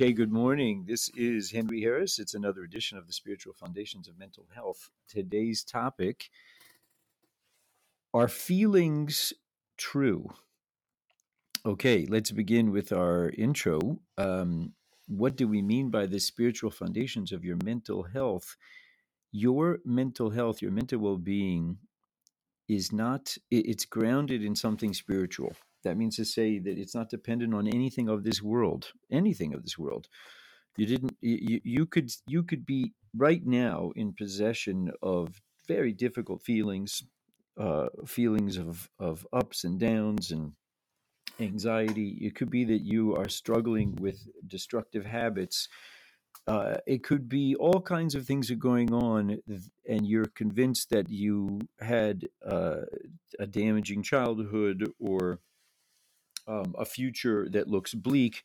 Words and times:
Okay, 0.00 0.14
good 0.14 0.32
morning. 0.32 0.86
This 0.88 1.10
is 1.10 1.50
Henry 1.50 1.82
Harris. 1.82 2.18
It's 2.18 2.32
another 2.32 2.62
edition 2.62 2.96
of 2.96 3.06
the 3.06 3.12
Spiritual 3.12 3.52
Foundations 3.52 4.08
of 4.08 4.18
Mental 4.18 4.46
Health. 4.54 4.88
Today's 5.06 5.62
topic 5.62 6.30
Are 8.14 8.26
feelings 8.26 9.34
true? 9.76 10.30
Okay, 11.66 12.06
let's 12.08 12.30
begin 12.30 12.70
with 12.70 12.94
our 12.94 13.28
intro. 13.36 13.98
Um, 14.16 14.72
what 15.06 15.36
do 15.36 15.46
we 15.46 15.60
mean 15.60 15.90
by 15.90 16.06
the 16.06 16.18
spiritual 16.18 16.70
foundations 16.70 17.30
of 17.30 17.44
your 17.44 17.58
mental 17.62 18.04
health? 18.04 18.56
Your 19.32 19.80
mental 19.84 20.30
health, 20.30 20.62
your 20.62 20.72
mental 20.72 20.98
well 21.00 21.18
being 21.18 21.76
is 22.68 22.90
not, 22.90 23.36
it's 23.50 23.84
grounded 23.84 24.42
in 24.42 24.56
something 24.56 24.94
spiritual. 24.94 25.54
That 25.84 25.96
means 25.96 26.16
to 26.16 26.24
say 26.24 26.58
that 26.58 26.78
it's 26.78 26.94
not 26.94 27.10
dependent 27.10 27.54
on 27.54 27.66
anything 27.66 28.08
of 28.08 28.24
this 28.24 28.42
world, 28.42 28.92
anything 29.10 29.54
of 29.54 29.62
this 29.62 29.78
world. 29.78 30.08
You 30.76 30.86
didn't. 30.86 31.16
You, 31.20 31.60
you 31.64 31.86
could 31.86 32.10
you 32.26 32.42
could 32.42 32.64
be 32.66 32.92
right 33.16 33.44
now 33.44 33.92
in 33.96 34.12
possession 34.12 34.90
of 35.02 35.40
very 35.68 35.92
difficult 35.92 36.42
feelings, 36.42 37.02
uh, 37.58 37.88
feelings 38.06 38.56
of 38.56 38.88
of 38.98 39.26
ups 39.32 39.64
and 39.64 39.78
downs 39.78 40.30
and 40.30 40.52
anxiety. 41.40 42.18
It 42.20 42.34
could 42.34 42.50
be 42.50 42.64
that 42.64 42.82
you 42.82 43.16
are 43.16 43.28
struggling 43.28 43.96
with 43.96 44.26
destructive 44.46 45.04
habits. 45.04 45.68
Uh, 46.46 46.76
it 46.86 47.02
could 47.04 47.28
be 47.28 47.54
all 47.56 47.80
kinds 47.80 48.14
of 48.14 48.26
things 48.26 48.50
are 48.50 48.56
going 48.56 48.92
on, 48.92 49.38
and 49.88 50.06
you're 50.06 50.32
convinced 50.34 50.90
that 50.90 51.08
you 51.10 51.60
had 51.80 52.28
uh, 52.46 52.82
a 53.38 53.46
damaging 53.46 54.02
childhood 54.02 54.90
or 54.98 55.40
um, 56.46 56.74
a 56.78 56.84
future 56.84 57.48
that 57.50 57.68
looks 57.68 57.94
bleak, 57.94 58.42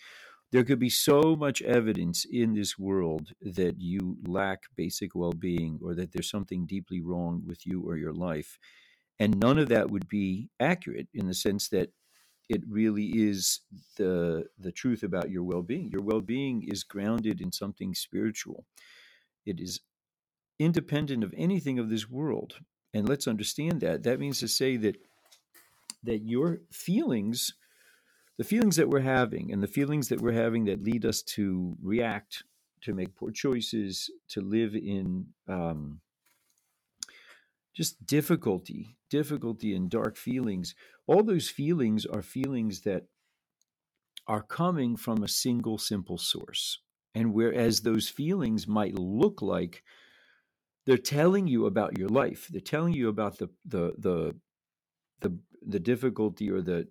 there 0.51 0.63
could 0.63 0.79
be 0.79 0.89
so 0.89 1.35
much 1.35 1.61
evidence 1.61 2.25
in 2.29 2.53
this 2.53 2.77
world 2.77 3.33
that 3.41 3.79
you 3.79 4.17
lack 4.25 4.63
basic 4.75 5.15
well 5.15 5.33
being 5.33 5.79
or 5.83 5.95
that 5.95 6.11
there's 6.11 6.29
something 6.29 6.65
deeply 6.65 7.01
wrong 7.01 7.41
with 7.45 7.65
you 7.65 7.81
or 7.81 7.97
your 7.97 8.13
life. 8.13 8.57
And 9.19 9.39
none 9.39 9.57
of 9.57 9.69
that 9.69 9.89
would 9.89 10.07
be 10.07 10.49
accurate 10.59 11.07
in 11.13 11.27
the 11.27 11.33
sense 11.33 11.69
that 11.69 11.89
it 12.47 12.61
really 12.69 13.07
is 13.07 13.61
the 13.97 14.45
the 14.59 14.71
truth 14.71 15.03
about 15.03 15.31
your 15.31 15.43
well-being. 15.43 15.89
Your 15.91 16.03
well-being 16.03 16.63
is 16.67 16.83
grounded 16.83 17.41
in 17.41 17.51
something 17.51 17.95
spiritual. 17.95 18.65
It 19.45 19.59
is 19.59 19.79
independent 20.59 21.23
of 21.23 21.33
anything 21.35 21.79
of 21.79 21.89
this 21.89 22.09
world. 22.09 22.59
And 22.93 23.09
let's 23.09 23.27
understand 23.27 23.81
that. 23.81 24.03
That 24.03 24.19
means 24.19 24.39
to 24.39 24.47
say 24.47 24.77
that 24.77 24.97
that 26.03 26.19
your 26.19 26.61
feelings 26.71 27.55
the 28.37 28.43
feelings 28.43 28.75
that 28.75 28.89
we're 28.89 28.99
having 28.99 29.51
and 29.51 29.63
the 29.63 29.67
feelings 29.67 30.09
that 30.09 30.21
we're 30.21 30.33
having 30.33 30.65
that 30.65 30.83
lead 30.83 31.05
us 31.05 31.21
to 31.21 31.75
react, 31.81 32.43
to 32.81 32.93
make 32.93 33.15
poor 33.15 33.31
choices, 33.31 34.09
to 34.29 34.41
live 34.41 34.75
in 34.75 35.27
um, 35.47 36.01
just 37.75 38.05
difficulty, 38.05 38.97
difficulty 39.09 39.75
and 39.75 39.89
dark 39.89 40.17
feelings, 40.17 40.75
all 41.07 41.23
those 41.23 41.49
feelings 41.49 42.05
are 42.05 42.21
feelings 42.21 42.81
that 42.81 43.03
are 44.27 44.41
coming 44.41 44.95
from 44.95 45.23
a 45.23 45.27
single 45.27 45.77
simple 45.77 46.17
source. 46.17 46.79
And 47.13 47.33
whereas 47.33 47.81
those 47.81 48.09
feelings 48.09 48.67
might 48.67 48.97
look 48.97 49.41
like 49.41 49.83
they're 50.85 50.97
telling 50.97 51.47
you 51.47 51.65
about 51.65 51.97
your 51.97 52.09
life, 52.09 52.47
they're 52.51 52.61
telling 52.61 52.93
you 52.93 53.09
about 53.09 53.37
the 53.37 53.49
the 53.65 53.93
the 53.97 54.35
the, 55.21 55.37
the 55.65 55.79
difficulty 55.79 56.51
or 56.51 56.61
the 56.61 56.87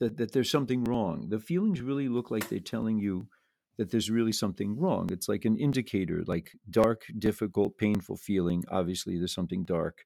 that, 0.00 0.16
that 0.16 0.32
there's 0.32 0.50
something 0.50 0.84
wrong. 0.84 1.28
The 1.28 1.38
feelings 1.38 1.80
really 1.80 2.08
look 2.08 2.30
like 2.30 2.48
they're 2.48 2.58
telling 2.58 2.98
you 2.98 3.28
that 3.76 3.90
there's 3.90 4.10
really 4.10 4.32
something 4.32 4.78
wrong. 4.78 5.08
It's 5.12 5.28
like 5.28 5.44
an 5.44 5.56
indicator, 5.56 6.22
like 6.26 6.50
dark, 6.68 7.02
difficult, 7.18 7.78
painful 7.78 8.16
feeling. 8.16 8.64
Obviously, 8.68 9.18
there's 9.18 9.34
something 9.34 9.64
dark 9.64 10.04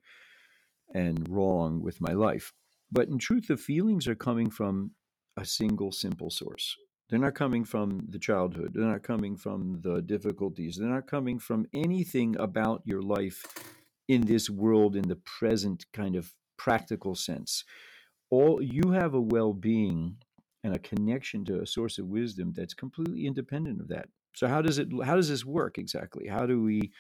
and 0.93 1.29
wrong 1.29 1.81
with 1.81 2.01
my 2.01 2.13
life. 2.13 2.53
But 2.93 3.09
in 3.09 3.19
truth, 3.19 3.49
the 3.49 3.57
feelings 3.57 4.07
are 4.07 4.15
coming 4.15 4.51
from 4.51 4.93
a 5.37 5.45
single, 5.45 5.91
simple 5.91 6.31
source. 6.31 6.77
They're 7.09 7.19
not 7.19 7.35
coming 7.35 7.65
from 7.65 8.07
the 8.09 8.19
childhood. 8.19 8.73
They're 8.75 8.85
not 8.85 9.03
coming 9.03 9.37
from 9.37 9.81
the 9.83 10.03
difficulties. 10.03 10.77
They're 10.77 10.89
not 10.89 11.07
coming 11.07 11.39
from 11.39 11.67
anything 11.75 12.37
about 12.39 12.83
your 12.85 13.03
life 13.03 13.45
in 14.09 14.23
this 14.23 14.51
world 14.51 14.97
in 14.97 15.09
the 15.09 15.17
present 15.17 15.87
kind 15.93 16.17
of 16.17 16.33
practical 16.57 17.15
sense 17.15 17.65
all 18.31 18.63
you 18.63 18.91
have 18.93 19.15
a 19.15 19.21
well-being 19.21 20.17
and 20.63 20.75
a 20.75 20.79
connection 20.79 21.45
to 21.45 21.61
a 21.61 21.67
source 21.67 21.99
of 21.99 22.07
wisdom 22.07 22.53
that's 22.57 22.75
completely 22.75 23.27
independent 23.27 23.81
of 23.81 23.89
that. 23.89 24.09
So 24.35 24.49
how 24.49 24.63
does 24.63 24.79
it 24.79 24.89
how 25.05 25.15
does 25.15 25.29
this 25.29 25.45
work 25.45 25.79
exactly? 25.79 26.27
How 26.27 26.47
do 26.47 26.63
we 26.63 26.91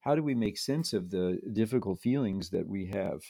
how 0.00 0.14
do 0.14 0.22
we 0.22 0.34
make 0.34 0.58
sense 0.58 0.92
of 0.92 1.10
the 1.10 1.38
difficult 1.52 2.00
feelings 2.00 2.50
that 2.50 2.66
we 2.66 2.86
have 2.86 3.22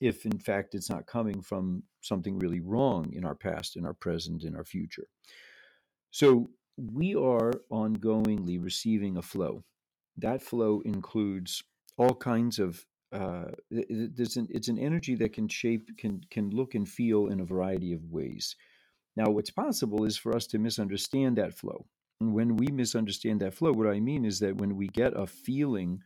if 0.00 0.24
in 0.26 0.38
fact 0.38 0.74
it's 0.74 0.90
not 0.90 1.06
coming 1.06 1.40
from 1.42 1.82
something 2.02 2.38
really 2.38 2.60
wrong 2.60 3.12
in 3.12 3.24
our 3.24 3.34
past 3.34 3.76
in 3.76 3.84
our 3.84 3.94
present 3.94 4.44
in 4.44 4.54
our 4.54 4.64
future? 4.64 5.08
So 6.10 6.50
we 6.76 7.14
are 7.14 7.52
ongoingly 7.72 8.62
receiving 8.62 9.16
a 9.16 9.22
flow. 9.22 9.64
That 10.16 10.42
flow 10.42 10.80
includes 10.84 11.62
all 11.96 12.14
kinds 12.14 12.58
of 12.58 12.84
uh, 13.12 13.46
there's 13.70 14.36
an, 14.36 14.48
it's 14.50 14.68
an 14.68 14.78
energy 14.78 15.14
that 15.16 15.32
can 15.32 15.48
shape, 15.48 15.96
can 15.96 16.20
can 16.30 16.50
look 16.50 16.74
and 16.74 16.88
feel 16.88 17.28
in 17.28 17.40
a 17.40 17.44
variety 17.44 17.92
of 17.92 18.10
ways. 18.10 18.54
Now, 19.16 19.30
what's 19.30 19.50
possible 19.50 20.04
is 20.04 20.16
for 20.16 20.36
us 20.36 20.46
to 20.48 20.58
misunderstand 20.58 21.36
that 21.38 21.54
flow. 21.54 21.86
And 22.20 22.34
when 22.34 22.56
we 22.56 22.66
misunderstand 22.68 23.40
that 23.40 23.54
flow, 23.54 23.72
what 23.72 23.86
I 23.86 24.00
mean 24.00 24.24
is 24.24 24.40
that 24.40 24.56
when 24.58 24.76
we 24.76 24.88
get 24.88 25.16
a 25.16 25.26
feeling 25.26 26.02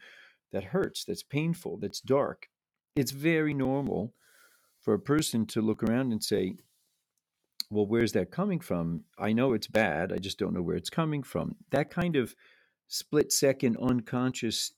that 0.53 0.65
hurts, 0.65 1.05
that's 1.05 1.23
painful, 1.23 1.79
that's 1.79 2.01
dark, 2.01 2.49
it's 2.95 3.11
very 3.11 3.55
normal 3.55 4.15
for 4.81 4.95
a 4.95 4.99
person 4.99 5.47
to 5.47 5.63
look 5.63 5.83
around 5.83 6.13
and 6.13 6.23
say, 6.23 6.57
well, 7.71 7.87
where's 7.87 8.13
that 8.13 8.31
coming 8.31 8.61
from? 8.61 9.05
I 9.19 9.33
know 9.33 9.55
it's 9.55 9.69
bad. 9.69 10.13
I 10.13 10.19
just 10.19 10.39
don't 10.39 10.53
know 10.53 10.63
where 10.63 10.77
it's 10.77 10.91
coming 10.91 11.23
from. 11.23 11.57
That 11.71 11.91
kind 11.91 12.17
of 12.17 12.35
split 12.89 13.33
second 13.33 13.79
unconscious 13.79 14.73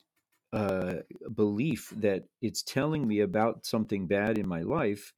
uh, 0.55 0.95
belief 1.35 1.93
that 1.97 2.23
it's 2.41 2.63
telling 2.63 3.09
me 3.09 3.21
about 3.21 3.67
something 3.67 4.07
bad 4.07 4.39
in 4.39 4.47
my 4.47 4.63
life, 4.63 5.13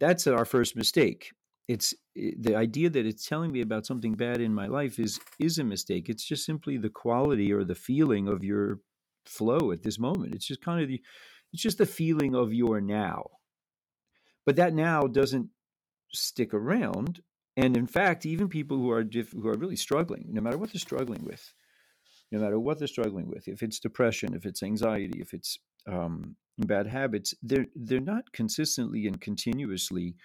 that's 0.00 0.26
our 0.26 0.44
first 0.44 0.74
mistake. 0.74 1.30
It's 1.68 1.94
the 2.16 2.56
idea 2.56 2.90
that 2.90 3.06
it's 3.06 3.24
telling 3.24 3.52
me 3.52 3.60
about 3.60 3.86
something 3.86 4.14
bad 4.14 4.40
in 4.40 4.52
my 4.52 4.66
life 4.66 4.98
is 4.98 5.20
is 5.38 5.58
a 5.58 5.64
mistake. 5.64 6.08
It's 6.08 6.24
just 6.24 6.44
simply 6.44 6.76
the 6.76 6.90
quality 6.90 7.52
or 7.52 7.62
the 7.62 7.76
feeling 7.76 8.26
of 8.26 8.42
your 8.42 8.80
flow 9.24 9.70
at 9.70 9.84
this 9.84 9.96
moment. 9.96 10.34
It's 10.34 10.46
just 10.46 10.60
kind 10.60 10.82
of 10.82 10.88
the 10.88 11.00
it's 11.52 11.62
just 11.62 11.78
the 11.78 11.86
feeling 11.86 12.34
of 12.34 12.52
your 12.52 12.80
now. 12.80 13.26
But 14.44 14.56
that 14.56 14.74
now 14.74 15.06
doesn't 15.06 15.50
stick 16.12 16.52
around. 16.52 17.20
And 17.56 17.76
in 17.76 17.86
fact, 17.86 18.26
even 18.26 18.48
people 18.48 18.78
who 18.78 18.90
are 18.90 19.04
diff- 19.04 19.32
who 19.32 19.46
are 19.46 19.56
really 19.56 19.76
struggling, 19.76 20.26
no 20.30 20.40
matter 20.40 20.58
what 20.58 20.72
they're 20.72 20.80
struggling 20.80 21.22
with, 21.24 21.54
no 22.30 22.38
matter 22.38 22.60
what 22.60 22.78
they're 22.78 22.88
struggling 22.88 23.28
with, 23.28 23.48
if 23.48 23.62
it's 23.62 23.80
depression, 23.80 24.34
if 24.34 24.46
it's 24.46 24.62
anxiety, 24.62 25.20
if 25.20 25.34
it's 25.34 25.58
um, 25.86 26.36
bad 26.58 26.86
habits, 26.86 27.34
they're 27.42 27.66
they're 27.74 28.00
not 28.00 28.32
consistently 28.32 29.06
and 29.06 29.20
continuously 29.20 30.16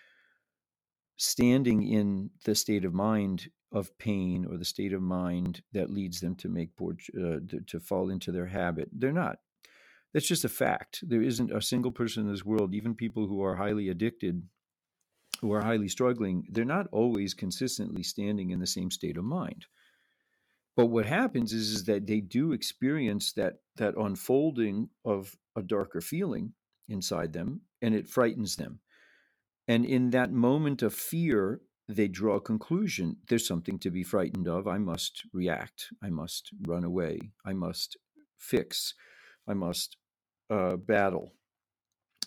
standing 1.18 1.88
in 1.88 2.30
the 2.44 2.56
state 2.56 2.86
of 2.86 2.94
mind 2.94 3.50
of 3.72 3.98
pain 3.98 4.46
or 4.50 4.58
the 4.58 4.66
state 4.66 4.94
of 4.94 5.02
mind 5.02 5.62
that 5.74 5.90
leads 5.90 6.20
them 6.20 6.36
to 6.36 6.50
make 6.50 6.76
poor 6.76 6.94
uh, 7.18 7.40
to, 7.48 7.60
to 7.68 7.80
fall 7.80 8.10
into 8.10 8.32
their 8.32 8.48
habit. 8.48 8.90
They're 8.92 9.12
not. 9.12 9.38
That's 10.14 10.28
just 10.28 10.46
a 10.46 10.50
fact. 10.50 11.04
There 11.04 11.22
isn't 11.22 11.52
a 11.52 11.62
single 11.62 11.92
person 11.92 12.24
in 12.24 12.32
this 12.32 12.46
world, 12.46 12.74
even 12.74 12.96
people 12.96 13.28
who 13.28 13.44
are 13.44 13.56
highly 13.56 13.90
addicted, 13.90 14.42
who 15.42 15.52
are 15.52 15.62
highly 15.62 15.90
struggling, 15.90 16.48
they're 16.50 16.64
not 16.64 16.88
always 16.94 17.34
consistently 17.34 18.02
standing 18.02 18.52
in 18.52 18.60
the 18.60 18.68
same 18.68 18.90
state 18.92 19.18
of 19.18 19.26
mind. 19.26 19.66
But 20.76 20.88
what 20.88 21.06
happens 21.06 21.54
is, 21.54 21.72
is 21.72 21.84
that 21.86 22.06
they 22.06 22.20
do 22.20 22.52
experience 22.52 23.32
that 23.34 23.60
that 23.78 23.96
unfolding 23.96 24.90
of 25.06 25.36
a 25.56 25.62
darker 25.62 26.02
feeling 26.02 26.54
inside 26.90 27.34
them, 27.34 27.62
and 27.82 27.96
it 27.96 28.08
frightens 28.08 28.58
them. 28.58 28.80
And 29.68 29.86
in 29.86 30.12
that 30.12 30.32
moment 30.32 30.82
of 30.82 30.94
fear, 30.94 31.62
they 31.88 32.08
draw 32.08 32.36
a 32.36 32.42
conclusion. 32.42 33.18
There's 33.28 33.48
something 33.48 33.80
to 33.80 33.92
be 33.92 34.04
frightened 34.04 34.48
of. 34.48 34.68
I 34.68 34.78
must 34.78 35.24
react. 35.34 35.88
I 36.04 36.10
must 36.10 36.52
run 36.68 36.84
away. 36.84 37.32
I 37.46 37.54
must 37.54 37.98
fix. 38.38 38.94
I 39.48 39.54
must 39.54 39.98
uh, 40.50 40.76
battle. 40.78 41.34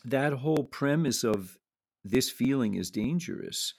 That 0.05 0.33
whole 0.33 0.65
premise 0.65 1.25
of 1.25 1.59
this 2.05 2.31
feeling 2.31 2.75
is 2.75 2.91
dangerous 2.91 3.75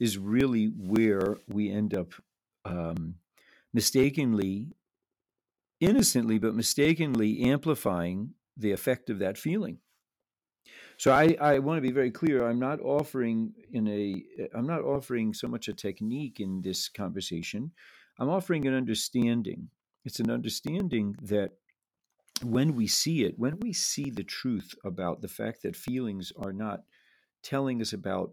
is 0.00 0.18
really 0.18 0.66
where 0.66 1.36
we 1.48 1.70
end 1.70 1.94
up 1.94 2.14
um, 2.64 3.16
mistakenly, 3.72 4.72
innocently, 5.80 6.38
but 6.38 6.54
mistakenly 6.54 7.42
amplifying 7.42 8.34
the 8.56 8.72
effect 8.72 9.10
of 9.10 9.18
that 9.20 9.38
feeling. 9.38 9.78
So 10.96 11.12
I, 11.12 11.36
I 11.40 11.58
want 11.60 11.78
to 11.78 11.88
be 11.88 11.92
very 11.92 12.10
clear. 12.10 12.48
I'm 12.48 12.58
not 12.58 12.80
offering 12.80 13.52
in 13.72 13.86
a 13.86 14.22
I'm 14.52 14.66
not 14.66 14.82
offering 14.82 15.32
so 15.32 15.46
much 15.46 15.68
a 15.68 15.72
technique 15.72 16.40
in 16.40 16.60
this 16.60 16.88
conversation. 16.88 17.70
I'm 18.18 18.28
offering 18.28 18.66
an 18.66 18.74
understanding. 18.74 19.68
It's 20.04 20.18
an 20.18 20.30
understanding 20.30 21.14
that 21.22 21.52
when 22.42 22.74
we 22.74 22.88
see 22.88 23.24
it, 23.24 23.38
when 23.38 23.58
we 23.60 23.72
see 23.72 24.10
the 24.10 24.24
truth 24.24 24.74
about 24.84 25.22
the 25.22 25.28
fact 25.28 25.62
that 25.62 25.76
feelings 25.76 26.32
are 26.36 26.52
not 26.52 26.80
telling 27.42 27.80
us 27.80 27.92
about 27.92 28.32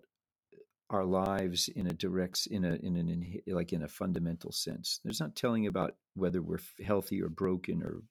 our 0.96 1.06
lives 1.06 1.70
in 1.76 1.88
a 1.88 1.94
direct 1.94 2.48
in 2.48 2.66
a 2.66 2.76
in 2.76 2.96
an 2.98 3.42
like 3.48 3.74
in 3.74 3.84
a 3.84 3.88
fundamental 3.88 4.52
sense. 4.52 5.00
There's 5.04 5.20
not 5.20 5.36
telling 5.36 5.68
about 5.68 5.96
whether 6.16 6.42
we're 6.42 6.60
healthy 6.84 7.22
or 7.22 7.30
broken 7.30 7.84
or 7.84 8.02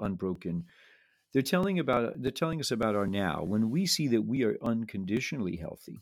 unbroken. 0.00 0.64
They're 1.32 1.42
telling 1.42 1.78
about 1.78 2.20
they're 2.20 2.30
telling 2.30 2.60
us 2.60 2.70
about 2.70 2.96
our 2.96 3.06
now. 3.06 3.42
When 3.42 3.70
we 3.70 3.86
see 3.86 4.08
that 4.08 4.22
we 4.22 4.42
are 4.44 4.58
unconditionally 4.62 5.56
healthy 5.56 6.00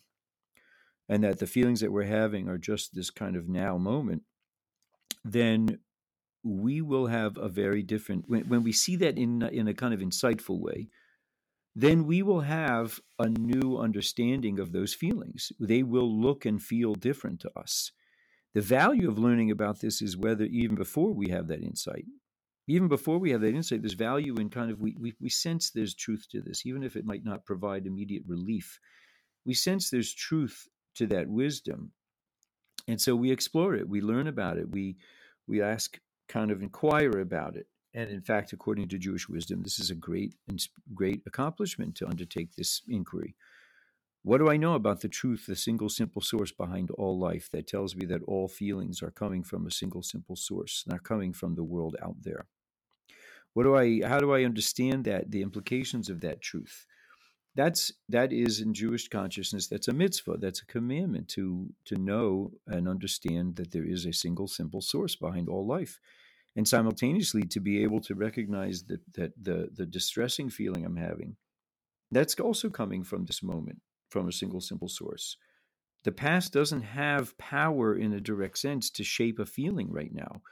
and 1.09 1.23
that 1.25 1.39
the 1.39 1.47
feelings 1.47 1.81
that 1.81 1.93
we're 1.93 2.05
having 2.05 2.49
are 2.49 2.59
just 2.59 2.95
this 2.95 3.11
kind 3.11 3.37
of 3.37 3.49
now 3.49 3.77
moment, 3.77 4.23
then 5.25 5.81
we 6.43 6.81
will 6.81 7.07
have 7.07 7.37
a 7.37 7.49
very 7.49 7.83
different 7.83 8.25
when, 8.29 8.49
when 8.49 8.63
we 8.63 8.73
see 8.73 8.97
that 8.97 9.19
in 9.19 9.43
in 9.43 9.69
a 9.69 9.75
kind 9.75 9.93
of 9.93 10.01
insightful 10.01 10.59
way 10.59 10.89
then 11.81 12.07
we 12.07 12.23
will 12.23 12.41
have 12.41 13.01
a 13.19 13.29
new 13.29 13.79
understanding 13.79 14.59
of 14.59 14.73
those 14.73 14.93
feelings. 14.93 15.53
They 15.59 15.83
will 15.83 16.11
look 16.21 16.45
and 16.45 16.63
feel 16.63 16.95
different 16.95 17.41
to 17.41 17.51
us. 17.59 17.93
The 18.55 18.61
value 18.61 19.09
of 19.09 19.19
learning 19.19 19.51
about 19.51 19.81
this 19.81 20.03
is 20.03 20.17
whether 20.17 20.45
even 20.45 20.75
before 20.75 21.13
we 21.13 21.31
have 21.31 21.47
that 21.49 21.63
insight, 21.63 22.05
even 22.67 22.89
before 22.89 23.19
we 23.19 23.31
have 23.31 23.41
that 23.41 23.55
insight, 23.55 23.83
there's 23.83 23.95
value 23.95 24.37
in 24.37 24.51
kind 24.51 24.71
of 24.71 24.81
we, 24.81 24.97
we, 24.99 25.15
we 25.21 25.29
sense 25.29 25.71
there's 25.71 25.95
truth 25.95 26.27
to 26.31 26.41
this, 26.41 26.67
even 26.67 26.83
if 26.83 26.97
it 26.97 27.05
might 27.05 27.25
not 27.25 27.45
provide 27.45 27.87
immediate 27.87 28.25
relief. 28.27 28.79
We 29.45 29.55
sense 29.55 29.91
there's 29.91 30.13
truth 30.13 30.69
to 30.97 31.07
that 31.09 31.29
wisdom. 31.29 31.93
And 32.89 33.01
so 33.01 33.15
we 33.15 33.31
explore 33.31 33.75
it, 33.75 33.89
we 33.89 34.01
learn 34.01 34.27
about 34.27 34.59
it, 34.59 34.71
we 34.71 34.97
we 35.47 35.63
ask 35.63 35.99
kind 36.29 36.51
of 36.51 36.63
inquire 36.63 37.21
about 37.21 37.57
it 37.57 37.67
and 37.93 38.11
in 38.11 38.21
fact, 38.21 38.53
according 38.53 38.89
to 38.89 38.99
Jewish 38.99 39.29
wisdom, 39.29 39.63
this 39.63 39.79
is 39.79 39.91
a 39.91 39.95
great 39.95 40.35
great 40.95 41.23
accomplishment 41.27 41.95
to 41.97 42.09
undertake 42.09 42.55
this 42.55 42.83
inquiry. 42.89 43.35
What 44.23 44.39
do 44.39 44.51
I 44.51 44.59
know 44.59 44.75
about 44.75 45.01
the 45.01 45.09
truth, 45.09 45.47
the 45.47 45.57
single 45.57 45.89
simple 45.89 46.21
source 46.21 46.53
behind 46.53 46.91
all 46.91 47.19
life 47.19 47.49
that 47.53 47.67
tells 47.67 47.97
me 47.97 48.05
that 48.07 48.23
all 48.25 48.49
feelings 48.49 49.03
are 49.03 49.11
coming 49.11 49.43
from 49.43 49.67
a 49.67 49.71
single 49.71 50.03
simple 50.03 50.37
source, 50.37 50.85
not 50.87 51.05
coming 51.05 51.33
from 51.33 51.55
the 51.55 51.65
world 51.65 51.97
out 52.03 52.17
there? 52.23 52.47
What 53.55 53.65
do 53.65 53.77
I 53.77 54.07
how 54.07 54.21
do 54.21 54.33
I 54.33 54.45
understand 54.45 55.05
that, 55.05 55.31
the 55.31 55.43
implications 55.43 56.09
of 56.09 56.21
that 56.21 56.41
truth? 56.41 56.87
That's 57.57 57.93
that 58.09 58.33
is 58.33 58.61
in 58.61 58.75
Jewish 58.75 59.09
consciousness, 59.09 59.67
that's 59.67 59.89
a 59.89 59.93
mitzvah, 59.93 60.37
that's 60.37 60.63
a 60.63 60.67
commandment 60.67 61.29
to 61.31 61.71
to 61.87 61.97
know 61.97 62.53
and 62.67 62.87
understand 62.87 63.57
that 63.57 63.73
there 63.73 63.85
is 63.85 64.07
a 64.07 64.13
single 64.13 64.47
simple 64.47 64.81
source 64.81 65.17
behind 65.17 65.49
all 65.49 65.67
life 65.67 65.99
and 66.57 66.67
simultaneously 66.67 67.43
to 67.43 67.61
be 67.61 67.83
able 67.83 68.01
to 68.01 68.15
recognize 68.15 68.85
that 68.85 69.01
that 69.15 69.33
the 69.41 69.69
the 69.75 69.87
distressing 69.87 70.51
feeling 70.51 70.85
I'm 70.85 70.97
having, 70.97 71.37
that's 72.11 72.39
also 72.41 72.69
coming 72.69 73.05
from 73.05 73.25
this 73.25 73.43
moment, 73.43 73.81
from 74.11 74.29
a 74.29 74.33
single 74.33 74.61
simple 74.61 74.89
source. 74.89 75.37
The 76.05 76.13
past 76.13 76.53
doesn't 76.53 76.83
have 76.83 77.37
power 77.37 77.95
in 77.95 78.13
a 78.13 78.21
direct 78.21 78.59
sense 78.59 78.91
to 78.91 79.05
shape 79.05 79.39
a 79.39 79.47
feeling 79.47 79.93
right 79.93 80.13
now, 80.13 80.43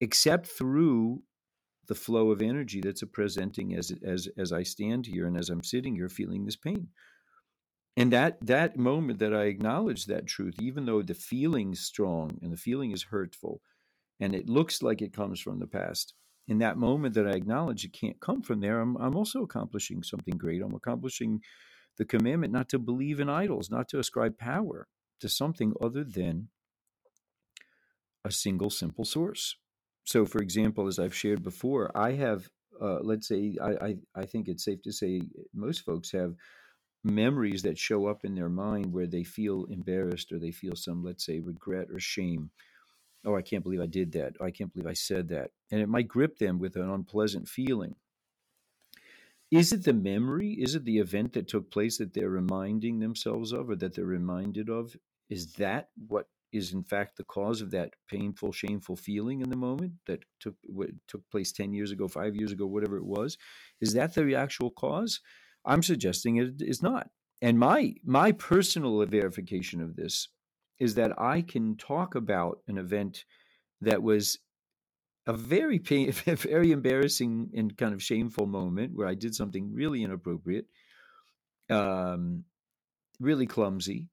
except 0.00 0.46
through 0.46 1.22
the 1.86 1.94
flow 1.94 2.30
of 2.30 2.42
energy 2.42 2.80
that's 2.80 3.02
a 3.02 3.06
presenting 3.06 3.74
as 3.74 3.92
as 4.04 4.28
as 4.36 4.52
I 4.52 4.62
stand 4.62 5.06
here 5.06 5.26
and 5.26 5.36
as 5.36 5.48
I'm 5.48 5.64
sitting 5.64 5.94
here 5.94 6.08
feeling 6.08 6.44
this 6.44 6.56
pain. 6.56 6.88
And 7.96 8.12
that 8.12 8.38
that 8.46 8.76
moment 8.76 9.18
that 9.20 9.34
I 9.34 9.44
acknowledge 9.44 10.06
that 10.06 10.26
truth, 10.26 10.56
even 10.60 10.84
though 10.84 11.02
the 11.02 11.14
feeling's 11.14 11.80
strong 11.80 12.38
and 12.42 12.52
the 12.52 12.56
feeling 12.56 12.92
is 12.92 13.04
hurtful, 13.04 13.60
and 14.20 14.34
it 14.34 14.48
looks 14.48 14.82
like 14.82 15.02
it 15.02 15.12
comes 15.12 15.40
from 15.40 15.58
the 15.58 15.66
past. 15.66 16.14
In 16.48 16.58
that 16.58 16.78
moment 16.78 17.14
that 17.14 17.26
I 17.26 17.32
acknowledge 17.32 17.84
it 17.84 17.92
can't 17.92 18.20
come 18.20 18.42
from 18.42 18.60
there, 18.60 18.80
I'm, 18.80 18.96
I'm 18.96 19.16
also 19.16 19.42
accomplishing 19.42 20.02
something 20.02 20.36
great. 20.36 20.62
I'm 20.62 20.74
accomplishing 20.74 21.40
the 21.98 22.04
commandment 22.04 22.52
not 22.52 22.68
to 22.70 22.78
believe 22.78 23.20
in 23.20 23.28
idols, 23.28 23.70
not 23.70 23.88
to 23.90 23.98
ascribe 23.98 24.38
power 24.38 24.88
to 25.20 25.28
something 25.28 25.74
other 25.80 26.04
than 26.04 26.48
a 28.24 28.30
single 28.30 28.70
simple 28.70 29.04
source. 29.04 29.56
So, 30.04 30.24
for 30.24 30.40
example, 30.40 30.86
as 30.86 30.98
I've 30.98 31.14
shared 31.14 31.42
before, 31.42 31.90
I 31.94 32.12
have, 32.12 32.48
uh, 32.80 33.00
let's 33.02 33.28
say, 33.28 33.56
I, 33.60 33.70
I, 33.70 33.96
I 34.14 34.24
think 34.24 34.48
it's 34.48 34.64
safe 34.64 34.80
to 34.82 34.92
say 34.92 35.22
most 35.52 35.84
folks 35.84 36.12
have 36.12 36.34
memories 37.04 37.62
that 37.62 37.78
show 37.78 38.06
up 38.06 38.24
in 38.24 38.34
their 38.34 38.48
mind 38.48 38.92
where 38.92 39.06
they 39.06 39.24
feel 39.24 39.66
embarrassed 39.70 40.32
or 40.32 40.38
they 40.38 40.50
feel 40.50 40.76
some, 40.76 41.04
let's 41.04 41.26
say, 41.26 41.40
regret 41.40 41.88
or 41.92 42.00
shame 42.00 42.50
oh, 43.24 43.36
I 43.36 43.42
can't 43.42 43.62
believe 43.62 43.80
I 43.80 43.86
did 43.86 44.12
that. 44.12 44.34
Oh, 44.40 44.44
I 44.44 44.50
can't 44.50 44.72
believe 44.72 44.88
I 44.88 44.94
said 44.94 45.28
that. 45.28 45.50
And 45.70 45.80
it 45.80 45.88
might 45.88 46.08
grip 46.08 46.38
them 46.38 46.58
with 46.58 46.76
an 46.76 46.88
unpleasant 46.90 47.48
feeling. 47.48 47.94
Is 49.50 49.72
it 49.72 49.84
the 49.84 49.94
memory? 49.94 50.52
Is 50.52 50.74
it 50.74 50.84
the 50.84 50.98
event 50.98 51.32
that 51.32 51.48
took 51.48 51.70
place 51.70 51.98
that 51.98 52.12
they're 52.12 52.28
reminding 52.28 52.98
themselves 52.98 53.52
of 53.52 53.70
or 53.70 53.76
that 53.76 53.94
they're 53.94 54.04
reminded 54.04 54.68
of? 54.68 54.94
Is 55.30 55.54
that 55.54 55.88
what 56.06 56.26
is 56.52 56.72
in 56.72 56.82
fact 56.82 57.16
the 57.16 57.24
cause 57.24 57.60
of 57.60 57.70
that 57.70 57.92
painful, 58.08 58.52
shameful 58.52 58.96
feeling 58.96 59.42
in 59.42 59.50
the 59.50 59.56
moment 59.56 59.92
that 60.06 60.20
took 60.40 60.54
what 60.64 60.88
took 61.06 61.22
place 61.30 61.52
10 61.52 61.72
years 61.72 61.92
ago, 61.92 62.08
five 62.08 62.36
years 62.36 62.52
ago, 62.52 62.66
whatever 62.66 62.98
it 62.98 63.04
was? 63.04 63.38
Is 63.80 63.94
that 63.94 64.14
the 64.14 64.34
actual 64.34 64.70
cause? 64.70 65.20
I'm 65.64 65.82
suggesting 65.82 66.36
it 66.36 66.60
is 66.60 66.82
not. 66.82 67.08
And 67.40 67.58
my 67.58 67.94
my 68.04 68.32
personal 68.32 69.04
verification 69.06 69.80
of 69.80 69.96
this 69.96 70.28
is 70.78 70.94
that 70.94 71.20
I 71.20 71.42
can 71.42 71.76
talk 71.76 72.14
about 72.14 72.60
an 72.68 72.78
event 72.78 73.24
that 73.80 74.02
was 74.02 74.38
a 75.26 75.32
very 75.32 75.78
pain, 75.78 76.12
very 76.26 76.72
embarrassing 76.72 77.50
and 77.54 77.76
kind 77.76 77.94
of 77.94 78.02
shameful 78.02 78.46
moment 78.46 78.94
where 78.94 79.06
I 79.06 79.14
did 79.14 79.34
something 79.34 79.72
really 79.72 80.02
inappropriate, 80.02 80.66
um, 81.70 82.44
really 83.20 83.46
clumsy. 83.46 84.08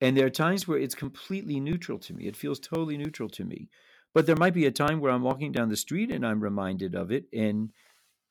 And 0.00 0.16
there 0.16 0.26
are 0.26 0.30
times 0.30 0.68
where 0.68 0.78
it's 0.78 0.94
completely 0.94 1.60
neutral 1.60 1.98
to 2.00 2.12
me. 2.14 2.26
It 2.26 2.36
feels 2.36 2.60
totally 2.60 2.98
neutral 2.98 3.28
to 3.30 3.44
me. 3.44 3.68
But 4.12 4.26
there 4.26 4.36
might 4.36 4.54
be 4.54 4.66
a 4.66 4.70
time 4.70 5.00
where 5.00 5.10
I'm 5.10 5.22
walking 5.22 5.50
down 5.50 5.70
the 5.70 5.76
street 5.76 6.10
and 6.10 6.24
I'm 6.26 6.40
reminded 6.40 6.94
of 6.94 7.10
it, 7.10 7.24
and 7.32 7.72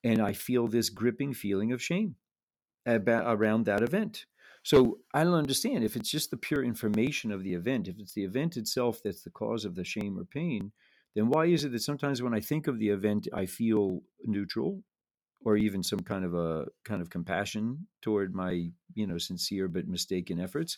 and 0.03 0.21
I 0.21 0.33
feel 0.33 0.67
this 0.67 0.89
gripping 0.89 1.33
feeling 1.33 1.71
of 1.71 1.81
shame 1.81 2.15
about 2.85 3.23
around 3.27 3.65
that 3.65 3.81
event. 3.81 4.25
So 4.63 4.99
I 5.13 5.23
don't 5.23 5.33
understand 5.33 5.83
if 5.83 5.95
it's 5.97 6.09
just 6.09 6.31
the 6.31 6.37
pure 6.37 6.63
information 6.63 7.31
of 7.31 7.43
the 7.43 7.53
event, 7.53 7.89
if 7.89 7.99
it's 7.99 8.13
the 8.13 8.23
event 8.23 8.55
itself 8.55 9.01
that's 9.03 9.21
the 9.21 9.29
cause 9.29 9.65
of 9.65 9.75
the 9.75 9.83
shame 9.83 10.17
or 10.17 10.23
pain, 10.23 10.71
then 11.15 11.29
why 11.29 11.45
is 11.45 11.65
it 11.65 11.73
that 11.73 11.81
sometimes 11.81 12.21
when 12.21 12.33
I 12.33 12.39
think 12.39 12.67
of 12.67 12.79
the 12.79 12.89
event, 12.89 13.27
I 13.33 13.45
feel 13.45 14.01
neutral 14.23 14.81
or 15.45 15.57
even 15.57 15.83
some 15.83 15.99
kind 15.99 16.23
of 16.23 16.33
a 16.33 16.65
kind 16.85 17.01
of 17.01 17.09
compassion 17.09 17.87
toward 18.01 18.33
my, 18.33 18.69
you 18.95 19.05
know, 19.05 19.17
sincere 19.17 19.67
but 19.67 19.87
mistaken 19.87 20.39
efforts? 20.39 20.77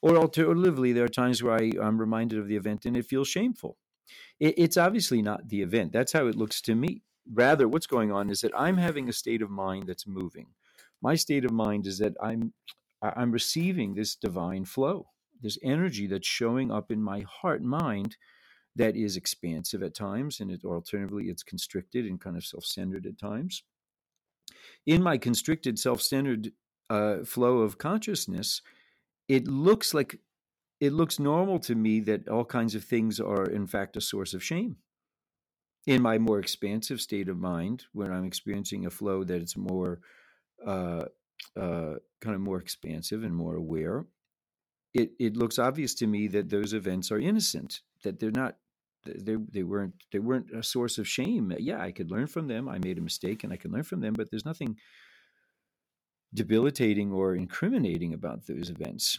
Or 0.00 0.16
alternatively, 0.16 0.92
there 0.92 1.04
are 1.04 1.08
times 1.08 1.42
where 1.42 1.54
I, 1.54 1.72
am 1.80 1.98
reminded 1.98 2.38
of 2.38 2.48
the 2.48 2.56
event 2.56 2.86
and 2.86 2.96
it 2.96 3.06
feels 3.06 3.28
shameful. 3.28 3.76
It, 4.40 4.54
it's 4.56 4.76
obviously 4.78 5.20
not 5.20 5.48
the 5.48 5.62
event. 5.62 5.92
That's 5.92 6.12
how 6.12 6.26
it 6.26 6.36
looks 6.36 6.62
to 6.62 6.74
me. 6.74 7.02
Rather, 7.32 7.68
what's 7.68 7.86
going 7.86 8.12
on 8.12 8.30
is 8.30 8.40
that 8.40 8.52
I'm 8.56 8.78
having 8.78 9.08
a 9.08 9.12
state 9.12 9.42
of 9.42 9.50
mind 9.50 9.88
that's 9.88 10.06
moving. 10.06 10.46
My 11.02 11.16
state 11.16 11.44
of 11.44 11.52
mind 11.52 11.86
is 11.86 11.98
that 11.98 12.14
I'm 12.22 12.52
I'm 13.02 13.30
receiving 13.30 13.94
this 13.94 14.16
divine 14.16 14.64
flow, 14.64 15.08
this 15.40 15.58
energy 15.62 16.06
that's 16.06 16.26
showing 16.26 16.70
up 16.70 16.90
in 16.90 17.02
my 17.02 17.20
heart 17.20 17.62
mind 17.62 18.16
that 18.74 18.96
is 18.96 19.16
expansive 19.16 19.82
at 19.82 19.94
times, 19.94 20.40
and 20.40 20.50
it, 20.50 20.64
or 20.64 20.76
alternatively, 20.76 21.24
it's 21.24 21.42
constricted 21.42 22.04
and 22.04 22.20
kind 22.20 22.36
of 22.36 22.44
self 22.44 22.64
centered 22.64 23.06
at 23.06 23.18
times. 23.18 23.62
In 24.84 25.02
my 25.02 25.18
constricted, 25.18 25.78
self 25.78 26.02
centered 26.02 26.52
uh, 26.90 27.24
flow 27.24 27.58
of 27.58 27.78
consciousness, 27.78 28.62
it 29.28 29.48
looks 29.48 29.94
like 29.94 30.20
it 30.80 30.92
looks 30.92 31.18
normal 31.18 31.58
to 31.60 31.74
me 31.74 32.00
that 32.00 32.28
all 32.28 32.44
kinds 32.44 32.74
of 32.74 32.84
things 32.84 33.18
are, 33.18 33.46
in 33.46 33.66
fact, 33.66 33.96
a 33.96 34.00
source 34.00 34.34
of 34.34 34.44
shame. 34.44 34.76
In 35.86 36.02
my 36.02 36.18
more 36.18 36.38
expansive 36.38 37.00
state 37.00 37.28
of 37.28 37.38
mind, 37.38 37.84
when 37.92 38.12
I'm 38.12 38.24
experiencing 38.24 38.84
a 38.84 38.90
flow 38.90 39.24
that 39.24 39.40
it's 39.40 39.56
more 39.56 40.00
uh, 40.64 41.06
uh, 41.56 41.94
kind 42.20 42.34
of 42.34 42.40
more 42.40 42.60
expansive 42.60 43.24
and 43.24 43.34
more 43.34 43.56
aware, 43.56 44.06
it 44.94 45.12
it 45.18 45.36
looks 45.36 45.58
obvious 45.58 45.94
to 45.96 46.06
me 46.06 46.28
that 46.28 46.50
those 46.50 46.72
events 46.72 47.10
are 47.10 47.18
innocent, 47.18 47.80
that 48.02 48.18
they're 48.18 48.30
not 48.30 48.56
they 49.04 49.36
they 49.52 49.62
weren't 49.62 49.94
they 50.12 50.18
weren't 50.18 50.50
a 50.50 50.62
source 50.62 50.98
of 50.98 51.08
shame. 51.08 51.52
Yeah, 51.58 51.80
I 51.80 51.92
could 51.92 52.10
learn 52.10 52.26
from 52.26 52.48
them. 52.48 52.68
I 52.68 52.78
made 52.78 52.98
a 52.98 53.02
mistake 53.02 53.44
and 53.44 53.52
I 53.52 53.56
can 53.56 53.70
learn 53.70 53.84
from 53.84 54.00
them, 54.00 54.14
but 54.14 54.30
there's 54.30 54.44
nothing 54.44 54.76
debilitating 56.34 57.12
or 57.12 57.34
incriminating 57.34 58.12
about 58.12 58.46
those 58.46 58.70
events. 58.70 59.18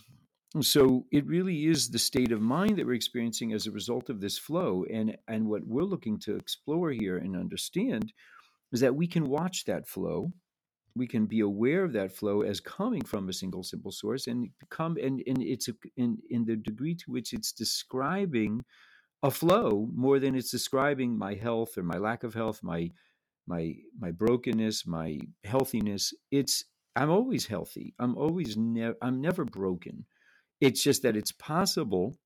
So 0.62 1.06
it 1.12 1.26
really 1.26 1.66
is 1.66 1.90
the 1.90 2.00
state 2.00 2.32
of 2.32 2.42
mind 2.42 2.78
that 2.78 2.86
we're 2.86 2.94
experiencing 2.94 3.54
as 3.54 3.68
a 3.68 3.72
result 3.72 4.10
of 4.10 4.22
this 4.22 4.38
flow. 4.38 4.86
And 4.92 5.18
and 5.28 5.48
what 5.48 5.66
we're 5.66 5.84
looking 5.84 6.20
to 6.20 6.36
explore 6.36 6.92
here 6.92 7.18
and 7.18 7.36
understand 7.36 8.14
is 8.72 8.80
that 8.82 8.96
we 8.96 9.08
can 9.08 9.26
watch 9.26 9.66
that 9.66 9.88
flow 9.88 10.32
we 10.98 11.08
can 11.08 11.26
be 11.26 11.42
aware 11.42 11.84
of 11.84 11.94
that 11.94 12.12
flow 12.12 12.42
as 12.42 12.60
coming 12.60 13.04
from 13.04 13.30
a 13.30 13.34
single 13.34 13.64
simple 13.64 13.92
source 13.92 14.28
and 14.28 14.50
come 14.70 14.98
and, 15.02 15.22
and 15.28 15.42
it's 15.42 15.68
a, 15.70 15.74
in, 15.98 16.18
in 16.30 16.46
the 16.46 16.56
degree 16.56 16.96
to 16.96 17.12
which 17.12 17.34
it's 17.34 17.52
describing 17.52 18.64
a 19.24 19.32
flow 19.32 19.90
more 19.94 20.20
than 20.20 20.36
it's 20.36 20.52
describing 20.52 21.18
my 21.18 21.34
health 21.34 21.78
or 21.78 21.84
my 21.84 21.98
lack 21.98 22.24
of 22.24 22.34
health, 22.34 22.62
my 22.64 22.92
my 23.48 23.76
my 24.00 24.12
brokenness, 24.12 24.86
my 24.86 25.20
healthiness. 25.44 26.14
It's 26.32 26.66
I'm 26.96 27.10
always 27.10 27.46
healthy. 27.46 27.94
I'm 28.00 28.18
always 28.18 28.58
never 28.58 28.96
I'm 29.02 29.22
never 29.22 29.46
broken. 29.46 30.06
It's 30.62 30.84
just 30.84 31.04
that 31.04 31.18
it's 31.18 31.32
possible 31.32 32.18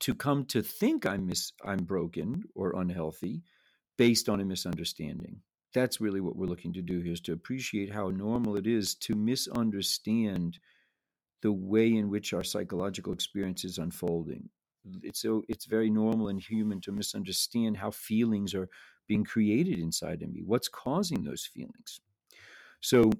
to 0.00 0.14
come 0.14 0.44
to 0.46 0.62
think 0.62 1.06
I'm 1.06 1.26
mis- 1.26 1.52
I'm 1.64 1.84
broken 1.84 2.44
or 2.54 2.78
unhealthy 2.80 3.42
based 3.98 4.28
on 4.28 4.40
a 4.40 4.44
misunderstanding. 4.44 5.40
That's 5.76 6.00
really 6.00 6.22
what 6.22 6.36
we're 6.36 6.46
looking 6.46 6.72
to 6.72 6.80
do 6.80 7.00
here 7.00 7.12
is 7.12 7.20
to 7.22 7.34
appreciate 7.34 7.92
how 7.92 8.08
normal 8.08 8.56
it 8.56 8.66
is 8.66 8.94
to 8.94 9.14
misunderstand 9.14 10.58
the 11.42 11.52
way 11.52 11.94
in 11.94 12.08
which 12.08 12.32
our 12.32 12.42
psychological 12.42 13.12
experience 13.12 13.62
is 13.62 13.76
unfolding. 13.76 14.48
It's 15.02 15.20
so 15.20 15.42
it's 15.50 15.66
very 15.66 15.90
normal 15.90 16.28
and 16.28 16.40
human 16.40 16.80
to 16.80 16.92
misunderstand 16.92 17.76
how 17.76 17.90
feelings 17.90 18.54
are 18.54 18.70
being 19.06 19.22
created 19.22 19.78
inside 19.78 20.22
of 20.22 20.32
me. 20.32 20.40
What's 20.46 20.68
causing 20.68 21.22
those 21.22 21.44
feelings? 21.44 22.00
So 22.80 23.10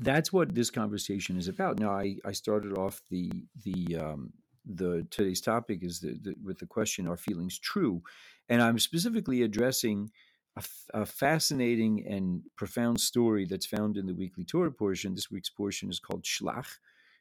that's 0.00 0.32
what 0.32 0.54
this 0.54 0.70
conversation 0.70 1.36
is 1.36 1.48
about. 1.48 1.78
Now, 1.78 1.90
I, 1.90 2.16
I 2.24 2.32
started 2.32 2.78
off 2.78 3.02
the 3.10 3.30
the 3.66 3.98
um, 3.98 4.32
the 4.64 5.06
today's 5.10 5.42
topic 5.42 5.80
is 5.82 6.00
the, 6.00 6.18
the, 6.22 6.34
with 6.42 6.58
the 6.58 6.66
question: 6.66 7.06
Are 7.06 7.18
feelings 7.18 7.58
true? 7.58 8.02
And 8.48 8.62
I'm 8.62 8.78
specifically 8.78 9.42
addressing 9.42 10.10
a, 10.94 11.00
a, 11.02 11.06
fascinating 11.06 12.06
and 12.06 12.42
profound 12.56 13.00
story 13.00 13.46
that's 13.46 13.66
found 13.66 13.96
in 13.96 14.06
the 14.06 14.14
weekly 14.14 14.44
Torah 14.44 14.72
portion. 14.72 15.14
This 15.14 15.30
week's 15.30 15.50
portion 15.50 15.90
is 15.90 16.00
called 16.00 16.24
Shlach. 16.24 16.78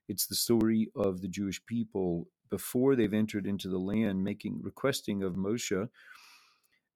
It's 0.08 0.28
the 0.28 0.36
story 0.36 0.90
of 0.96 1.22
the 1.22 1.28
Jewish 1.28 1.64
people 1.66 2.28
before 2.50 2.96
they've 2.96 3.14
entered 3.14 3.46
into 3.46 3.70
the 3.70 3.78
land, 3.78 4.24
making 4.24 4.60
requesting 4.62 5.24
of 5.24 5.36
Moshe 5.36 5.88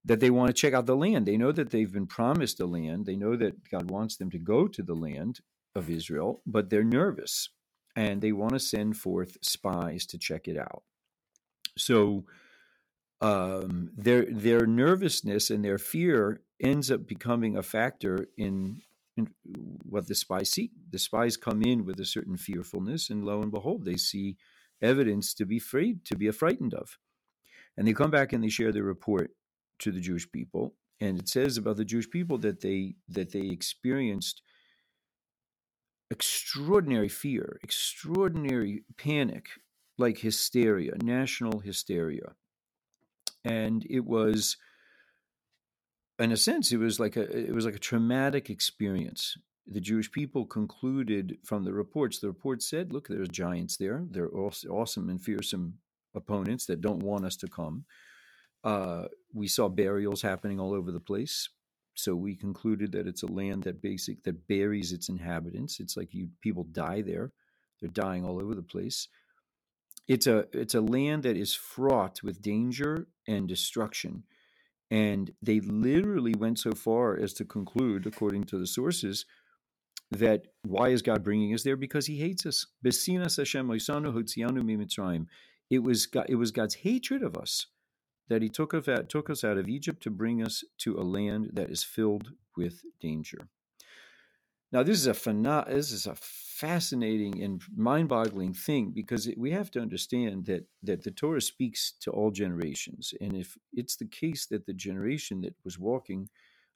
that 0.05 0.19
they 0.19 0.29
want 0.29 0.50
to 0.50 0.53
check 0.53 0.73
out 0.73 0.85
the 0.85 0.95
land. 0.95 1.25
They 1.25 1.38
know 1.38 1.51
that 1.51 1.69
they've 1.69 1.91
been 1.91 2.07
promised 2.07 2.59
a 2.59 2.65
land. 2.65 3.05
They 3.05 3.15
know 3.15 3.35
that 3.38 3.69
God 3.69 3.89
wants 3.89 4.17
them 4.17 4.29
to 4.31 4.39
go 4.39 4.67
to 4.67 4.83
the 4.83 4.95
land 4.95 5.39
of 5.75 5.89
Israel, 5.89 6.41
but 6.45 6.69
they're 6.69 6.83
nervous 6.83 7.50
and 7.95 8.21
they 8.21 8.31
want 8.31 8.53
to 8.53 8.59
send 8.59 8.97
forth 8.97 9.38
spies 9.41 10.05
to 10.07 10.17
check 10.17 10.47
it 10.47 10.57
out. 10.57 10.83
So 11.77 12.25
um, 13.23 13.89
their 13.97 14.25
their 14.25 14.67
nervousness 14.67 15.49
and 15.49 15.63
their 15.63 15.77
fear 15.77 16.41
ends 16.59 16.91
up 16.91 17.07
becoming 17.07 17.57
a 17.57 17.63
factor 17.63 18.27
in, 18.37 18.81
in 19.15 19.29
what 19.83 20.07
the 20.07 20.15
spies 20.15 20.51
see. 20.51 20.71
The 20.91 20.99
spies 20.99 21.37
come 21.37 21.61
in 21.63 21.85
with 21.85 21.99
a 22.01 22.05
certain 22.05 22.35
fearfulness, 22.35 23.09
and 23.09 23.23
lo 23.23 23.41
and 23.41 23.51
behold, 23.51 23.85
they 23.85 23.95
see 23.95 24.35
evidence 24.81 25.33
to 25.35 25.45
be 25.45 25.57
afraid 25.57 26.03
to 26.05 26.17
be 26.17 26.29
frightened 26.31 26.73
of, 26.73 26.99
and 27.77 27.87
they 27.87 27.93
come 27.93 28.11
back 28.11 28.33
and 28.33 28.43
they 28.43 28.49
share 28.49 28.73
their 28.73 28.83
report 28.83 29.31
to 29.79 29.91
the 29.91 30.01
Jewish 30.01 30.29
people. 30.29 30.75
And 30.99 31.19
it 31.19 31.29
says 31.29 31.57
about 31.57 31.77
the 31.77 31.85
Jewish 31.85 32.09
people 32.09 32.37
that 32.39 32.59
they 32.59 32.95
that 33.07 33.31
they 33.31 33.47
experienced 33.47 34.41
extraordinary 36.11 37.09
fear, 37.09 37.57
extraordinary 37.63 38.83
panic, 38.97 39.47
like 39.97 40.17
hysteria, 40.17 40.93
national 41.01 41.59
hysteria. 41.59 42.35
And 43.43 43.85
it 43.89 44.05
was 44.05 44.57
in 46.19 46.31
a 46.31 46.38
sense 46.38 46.71
it 46.71 46.77
was 46.77 47.00
like 47.00 47.15
a 47.15 47.23
it 47.23 47.53
was 47.53 47.65
like 47.65 47.75
a 47.75 47.79
traumatic 47.79 48.50
experience. 48.50 49.38
The 49.67 49.81
Jewish 49.81 50.12
people 50.12 50.45
concluded 50.45 51.38
from 51.43 51.63
the 51.63 51.73
reports. 51.73 52.19
The 52.19 52.27
reports 52.27 52.69
said, 52.69 52.93
"Look, 52.93 53.07
there's 53.07 53.29
giants 53.29 53.77
there. 53.77 54.05
They're 54.09 54.33
awesome 54.35 55.09
and 55.09 55.21
fearsome 55.21 55.79
opponents 56.13 56.65
that 56.67 56.81
don't 56.81 57.03
want 57.03 57.25
us 57.25 57.35
to 57.38 57.47
come." 57.47 57.85
Uh, 58.63 59.05
we 59.33 59.47
saw 59.47 59.69
burials 59.69 60.21
happening 60.21 60.59
all 60.59 60.73
over 60.73 60.91
the 60.91 61.00
place. 61.00 61.50
So 61.95 62.15
we 62.15 62.35
concluded 62.35 62.91
that 62.93 63.07
it's 63.07 63.23
a 63.23 63.27
land 63.27 63.63
that 63.63 63.81
basic 63.81 64.23
that 64.23 64.47
buries 64.47 64.93
its 64.93 65.09
inhabitants. 65.09 65.79
It's 65.79 65.97
like 65.97 66.13
you 66.13 66.29
people 66.41 66.65
die 66.65 67.01
there; 67.01 67.31
they're 67.79 67.89
dying 67.89 68.25
all 68.25 68.41
over 68.41 68.55
the 68.55 68.63
place. 68.63 69.07
It's 70.07 70.27
a 70.27 70.48
it's 70.51 70.75
a 70.75 70.81
land 70.81 71.24
that 71.24 71.38
is 71.38 71.53
fraught 71.53 72.22
with 72.24 72.41
danger 72.41 73.07
and 73.27 73.48
destruction, 73.48 74.24
and 74.91 75.31
they 75.41 75.60
literally 75.62 76.33
went 76.38 76.60
so 76.60 76.74
far 76.74 77.17
as 77.17 77.33
to 77.36 77.45
conclude, 77.45 78.05
according 78.05 78.43
to 78.45 78.57
the 78.57 78.67
sources, 78.67 79.25
that 80.12 80.48
why 80.63 80.89
is 80.89 81.01
God 81.01 81.24
bringing 81.24 81.53
us 81.53 81.63
there? 81.63 81.77
Because 81.77 82.05
He 82.07 82.17
hates 82.17 82.45
us. 82.45 82.65
It 85.69 85.83
was 85.83 86.05
God, 86.05 86.25
it 86.29 86.36
was 86.36 86.51
God's 86.51 86.75
hatred 86.75 87.24
of 87.24 87.38
us 87.38 87.67
that 88.29 88.41
he 88.41 88.50
took 88.50 88.74
us, 88.74 88.88
out, 88.88 89.10
took 89.10 89.29
us 89.29 89.43
out 89.43 89.57
of 89.57 89.67
Egypt 89.67 90.01
to 90.03 90.10
bring 90.10 90.41
us 90.41 90.63
to 90.79 90.98
a 90.98 91.03
land 91.03 91.51
that 91.53 91.69
is 91.69 91.83
filled 91.83 92.31
with 92.55 92.81
danger. 93.00 93.48
Now, 94.72 94.83
this 94.83 94.98
is 94.98 95.07
a 95.07 95.12
pheno- 95.13 95.67
this 95.67 95.91
is 95.91 96.07
a 96.07 96.15
fascinating 96.63 97.43
and 97.43 97.62
mind-boggling 97.75 98.53
thing 98.53 98.89
because 98.96 99.29
we 99.36 99.51
have 99.51 99.70
to 99.70 99.82
understand 99.82 100.46
that 100.46 100.63
that 100.82 101.03
the 101.03 101.12
Torah 101.12 101.41
speaks 101.41 101.91
to 102.00 102.10
all 102.10 102.32
generations, 102.32 103.13
and 103.20 103.36
if 103.36 103.58
it's 103.74 103.98
the 103.98 104.08
case 104.08 104.46
that 104.46 104.65
the 104.65 104.74
generation 104.74 105.41
that 105.41 105.55
was 105.65 105.77
walking 105.77 106.29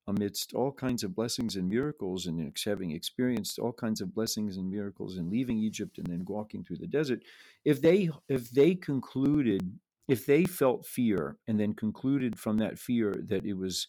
amidst 0.06 0.53
all 0.53 0.74
kinds 0.74 1.03
of 1.03 1.15
blessings 1.15 1.56
and 1.56 1.70
miracles 1.70 2.27
and 2.27 2.53
having 2.65 2.91
experienced 2.91 3.60
all 3.60 3.72
kinds 3.72 4.01
of 4.01 4.13
blessings 4.13 4.58
and 4.58 4.70
miracles 4.70 5.15
and 5.15 5.29
leaving 5.29 5.58
Egypt 5.58 5.98
and 5.98 6.08
then 6.08 6.25
walking 6.27 6.65
through 6.65 6.82
the 6.82 6.94
desert, 7.00 7.22
if 7.63 7.82
they 7.82 8.10
if 8.27 8.51
they 8.51 8.75
concluded 8.75 9.62
if 10.10 10.25
they 10.25 10.44
felt 10.44 10.86
fear 10.86 11.38
and 11.48 11.58
then 11.58 11.74
concluded 11.74 12.38
from 12.38 12.58
that 12.58 12.77
fear 12.77 13.15
that 13.32 13.46
it 13.46 13.58
was 13.65 13.88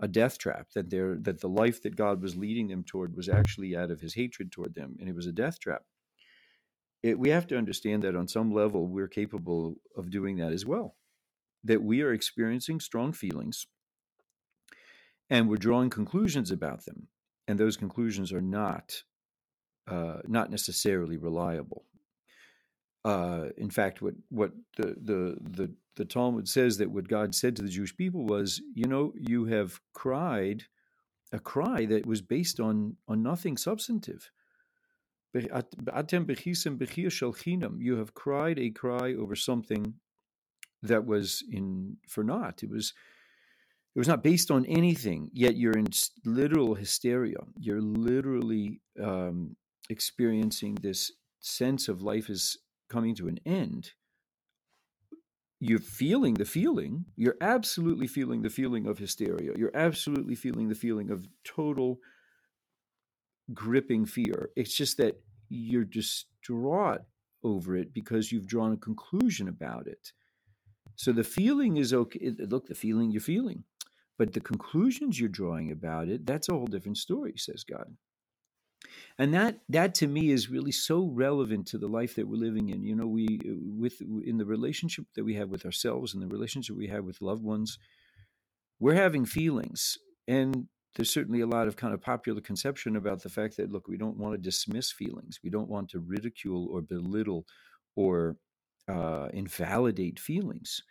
a 0.00 0.08
death 0.08 0.38
trap 0.38 0.68
that 0.74 0.90
they 0.90 0.98
that 0.98 1.40
the 1.40 1.48
life 1.48 1.82
that 1.82 1.96
God 1.96 2.22
was 2.22 2.36
leading 2.36 2.68
them 2.68 2.84
toward 2.84 3.16
was 3.16 3.28
actually 3.28 3.76
out 3.76 3.90
of 3.90 4.00
his 4.00 4.14
hatred 4.14 4.52
toward 4.52 4.74
them 4.74 4.96
and 5.00 5.08
it 5.08 5.14
was 5.14 5.26
a 5.26 5.32
death 5.32 5.58
trap. 5.60 5.82
It, 7.02 7.18
we 7.18 7.30
have 7.30 7.46
to 7.48 7.58
understand 7.58 8.02
that 8.02 8.16
on 8.16 8.28
some 8.28 8.52
level 8.52 8.86
we're 8.86 9.08
capable 9.08 9.76
of 9.96 10.10
doing 10.10 10.36
that 10.38 10.52
as 10.52 10.66
well 10.66 10.96
that 11.64 11.82
we 11.82 12.02
are 12.02 12.12
experiencing 12.12 12.80
strong 12.80 13.12
feelings 13.12 13.66
and 15.30 15.48
we're 15.48 15.56
drawing 15.56 15.90
conclusions 15.90 16.50
about 16.50 16.84
them 16.84 17.08
and 17.48 17.58
those 17.58 17.76
conclusions 17.76 18.32
are 18.32 18.42
not 18.42 19.02
uh, 19.88 20.18
not 20.26 20.50
necessarily 20.50 21.16
reliable. 21.16 21.84
Uh, 23.04 23.46
in 23.56 23.70
fact, 23.70 24.02
what 24.02 24.14
what 24.30 24.52
the, 24.76 24.96
the 25.00 25.36
the 25.40 25.74
the 25.96 26.04
Talmud 26.04 26.48
says 26.48 26.78
that 26.78 26.90
what 26.90 27.08
God 27.08 27.34
said 27.34 27.56
to 27.56 27.62
the 27.62 27.68
Jewish 27.68 27.96
people 27.96 28.24
was, 28.26 28.60
you 28.74 28.86
know, 28.86 29.12
you 29.16 29.46
have 29.46 29.80
cried 29.92 30.64
a 31.32 31.38
cry 31.38 31.86
that 31.86 32.06
was 32.06 32.22
based 32.22 32.60
on 32.60 32.96
on 33.08 33.22
nothing 33.22 33.56
substantive. 33.56 34.30
You 35.34 35.48
have 37.96 38.14
cried 38.14 38.58
a 38.58 38.70
cry 38.70 39.14
over 39.14 39.36
something 39.36 39.94
that 40.82 41.04
was 41.04 41.42
in 41.50 41.96
for 42.08 42.24
naught. 42.24 42.62
It 42.62 42.70
was 42.70 42.94
it 43.94 43.98
was 43.98 44.08
not 44.08 44.22
based 44.22 44.50
on 44.50 44.66
anything. 44.66 45.30
Yet 45.32 45.56
you're 45.56 45.76
in 45.76 45.88
literal 46.24 46.74
hysteria. 46.74 47.38
You're 47.58 47.80
literally 47.80 48.80
um, 49.02 49.56
experiencing 49.88 50.74
this 50.76 51.12
sense 51.40 51.88
of 51.88 52.02
life 52.02 52.28
is 52.28 52.58
coming 52.88 53.14
to 53.16 53.28
an 53.28 53.38
end, 53.46 53.92
you're 55.60 55.78
feeling 55.78 56.34
the 56.34 56.44
feeling. 56.44 57.06
You're 57.16 57.36
absolutely 57.40 58.06
feeling 58.06 58.42
the 58.42 58.50
feeling 58.50 58.86
of 58.86 58.98
hysteria. 58.98 59.52
You're 59.56 59.76
absolutely 59.76 60.34
feeling 60.34 60.68
the 60.68 60.74
feeling 60.74 61.10
of 61.10 61.26
total 61.44 61.98
gripping 63.54 64.06
fear. 64.06 64.50
It's 64.56 64.76
just 64.76 64.98
that 64.98 65.20
you're 65.48 65.84
distraught 65.84 67.02
over 67.42 67.76
it 67.76 67.94
because 67.94 68.32
you've 68.32 68.46
drawn 68.46 68.72
a 68.72 68.76
conclusion 68.76 69.48
about 69.48 69.86
it. 69.86 70.12
So 70.96 71.12
the 71.12 71.24
feeling 71.24 71.76
is 71.76 71.92
okay. 71.92 72.34
Look, 72.38 72.66
the 72.66 72.74
feeling 72.74 73.10
you're 73.10 73.20
feeling, 73.20 73.64
but 74.18 74.32
the 74.32 74.40
conclusions 74.40 75.20
you're 75.20 75.28
drawing 75.28 75.70
about 75.70 76.08
it, 76.08 76.26
that's 76.26 76.48
a 76.48 76.52
whole 76.52 76.66
different 76.66 76.98
story, 76.98 77.34
says 77.36 77.64
God 77.64 77.94
and 79.18 79.34
that 79.34 79.60
that 79.68 79.94
to 79.96 80.06
me 80.06 80.30
is 80.30 80.50
really 80.50 80.72
so 80.72 81.06
relevant 81.06 81.66
to 81.68 81.78
the 81.78 81.88
life 81.88 82.14
that 82.14 82.28
we're 82.28 82.36
living 82.36 82.68
in. 82.68 82.84
You 82.84 82.94
know 82.94 83.06
we 83.06 83.40
with 83.44 84.00
in 84.00 84.38
the 84.38 84.46
relationship 84.46 85.06
that 85.14 85.24
we 85.24 85.34
have 85.34 85.48
with 85.48 85.64
ourselves 85.64 86.14
and 86.14 86.22
the 86.22 86.28
relationship 86.28 86.76
we 86.76 86.88
have 86.88 87.04
with 87.04 87.20
loved 87.20 87.42
ones 87.42 87.78
we're 88.78 88.94
having 88.94 89.24
feelings. 89.24 89.98
And 90.28 90.66
there's 90.94 91.12
certainly 91.12 91.40
a 91.40 91.46
lot 91.46 91.68
of 91.68 91.76
kind 91.76 91.94
of 91.94 92.00
popular 92.00 92.40
conception 92.40 92.96
about 92.96 93.22
the 93.22 93.28
fact 93.28 93.56
that 93.56 93.70
look 93.70 93.88
we 93.88 93.96
don't 93.96 94.16
want 94.16 94.34
to 94.34 94.38
dismiss 94.38 94.90
feelings. 94.90 95.40
We 95.42 95.50
don't 95.50 95.68
want 95.68 95.90
to 95.90 96.00
ridicule 96.00 96.68
or 96.70 96.80
belittle 96.80 97.46
or 97.94 98.36
uh, 98.88 99.28
invalidate 99.32 100.18
feelings. 100.18 100.82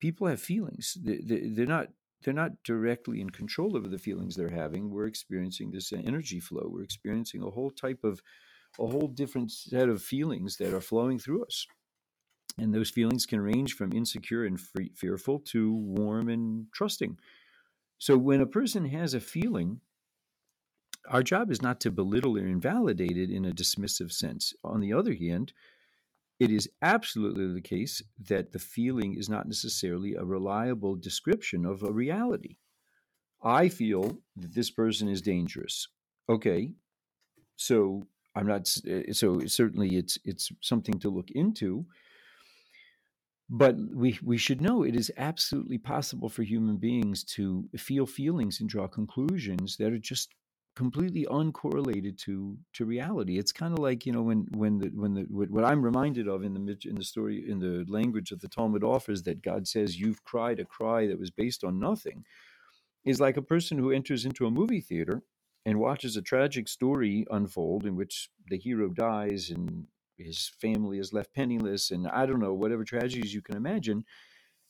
People 0.00 0.26
have 0.26 0.40
feelings. 0.40 0.96
They're 1.02 1.66
not 1.66 1.88
they're 2.24 2.34
not 2.34 2.62
directly 2.64 3.20
in 3.20 3.30
control 3.30 3.76
over 3.76 3.88
the 3.88 3.98
feelings 3.98 4.34
they're 4.34 4.48
having. 4.48 4.90
We're 4.90 5.06
experiencing 5.06 5.70
this 5.70 5.92
energy 5.92 6.40
flow. 6.40 6.66
We're 6.66 6.82
experiencing 6.82 7.42
a 7.42 7.50
whole 7.50 7.70
type 7.70 8.02
of, 8.04 8.20
a 8.78 8.86
whole 8.86 9.08
different 9.08 9.52
set 9.52 9.88
of 9.88 10.02
feelings 10.02 10.56
that 10.56 10.74
are 10.74 10.80
flowing 10.80 11.18
through 11.18 11.44
us. 11.44 11.66
And 12.58 12.72
those 12.72 12.90
feelings 12.90 13.26
can 13.26 13.40
range 13.40 13.74
from 13.74 13.92
insecure 13.92 14.44
and 14.44 14.60
free, 14.60 14.92
fearful 14.94 15.40
to 15.46 15.72
warm 15.72 16.28
and 16.28 16.66
trusting. 16.72 17.18
So 17.98 18.16
when 18.16 18.40
a 18.40 18.46
person 18.46 18.86
has 18.86 19.14
a 19.14 19.20
feeling, 19.20 19.80
our 21.08 21.22
job 21.22 21.50
is 21.50 21.62
not 21.62 21.80
to 21.80 21.90
belittle 21.90 22.38
or 22.38 22.46
invalidate 22.46 23.16
it 23.16 23.30
in 23.30 23.44
a 23.44 23.52
dismissive 23.52 24.12
sense. 24.12 24.54
On 24.62 24.80
the 24.80 24.92
other 24.92 25.14
hand, 25.14 25.52
it 26.40 26.50
is 26.50 26.68
absolutely 26.82 27.52
the 27.52 27.60
case 27.60 28.02
that 28.28 28.52
the 28.52 28.58
feeling 28.58 29.16
is 29.16 29.28
not 29.28 29.46
necessarily 29.46 30.14
a 30.14 30.24
reliable 30.24 30.96
description 30.96 31.64
of 31.64 31.82
a 31.82 31.92
reality. 31.92 32.56
I 33.42 33.68
feel 33.68 34.18
that 34.36 34.54
this 34.54 34.70
person 34.70 35.08
is 35.08 35.22
dangerous. 35.22 35.88
Okay, 36.28 36.72
so 37.56 38.06
I'm 38.34 38.46
not. 38.46 38.74
Eh, 38.86 39.12
so 39.12 39.40
certainly, 39.46 39.96
it's 39.96 40.18
it's 40.24 40.50
something 40.60 40.98
to 41.00 41.10
look 41.10 41.30
into. 41.30 41.86
But 43.50 43.76
we 43.94 44.18
we 44.24 44.38
should 44.38 44.62
know 44.62 44.82
it 44.82 44.96
is 44.96 45.12
absolutely 45.18 45.78
possible 45.78 46.30
for 46.30 46.42
human 46.42 46.78
beings 46.78 47.22
to 47.36 47.68
feel 47.76 48.06
feelings 48.06 48.60
and 48.60 48.68
draw 48.68 48.88
conclusions 48.88 49.76
that 49.76 49.92
are 49.92 49.98
just 49.98 50.34
completely 50.76 51.26
uncorrelated 51.30 52.18
to 52.18 52.56
to 52.72 52.84
reality. 52.84 53.38
It's 53.38 53.52
kind 53.52 53.72
of 53.72 53.78
like 53.78 54.06
you 54.06 54.12
know 54.12 54.22
when 54.22 54.46
when 54.52 54.78
the 54.78 54.88
when 54.88 55.14
the 55.14 55.22
what 55.22 55.64
I'm 55.64 55.82
reminded 55.82 56.28
of 56.28 56.42
in 56.42 56.54
the 56.54 56.76
in 56.84 56.96
the 56.96 57.04
story 57.04 57.48
in 57.48 57.60
the 57.60 57.84
language 57.88 58.30
that 58.30 58.40
the 58.40 58.48
Talmud 58.48 58.82
offers 58.82 59.22
that 59.24 59.42
God 59.42 59.68
says 59.68 59.98
you've 59.98 60.24
cried 60.24 60.58
a 60.60 60.64
cry 60.64 61.06
that 61.06 61.18
was 61.18 61.30
based 61.30 61.64
on 61.64 61.78
nothing 61.78 62.24
is 63.04 63.20
like 63.20 63.36
a 63.36 63.42
person 63.42 63.78
who 63.78 63.92
enters 63.92 64.24
into 64.24 64.46
a 64.46 64.50
movie 64.50 64.80
theater 64.80 65.22
and 65.66 65.78
watches 65.78 66.16
a 66.16 66.22
tragic 66.22 66.68
story 66.68 67.26
unfold 67.30 67.86
in 67.86 67.96
which 67.96 68.30
the 68.48 68.58
hero 68.58 68.88
dies 68.88 69.50
and 69.50 69.86
his 70.18 70.50
family 70.60 70.98
is 70.98 71.12
left 71.12 71.34
penniless 71.34 71.90
and 71.90 72.08
I 72.08 72.26
don't 72.26 72.40
know 72.40 72.54
whatever 72.54 72.84
tragedies 72.84 73.34
you 73.34 73.42
can 73.42 73.56
imagine 73.56 74.04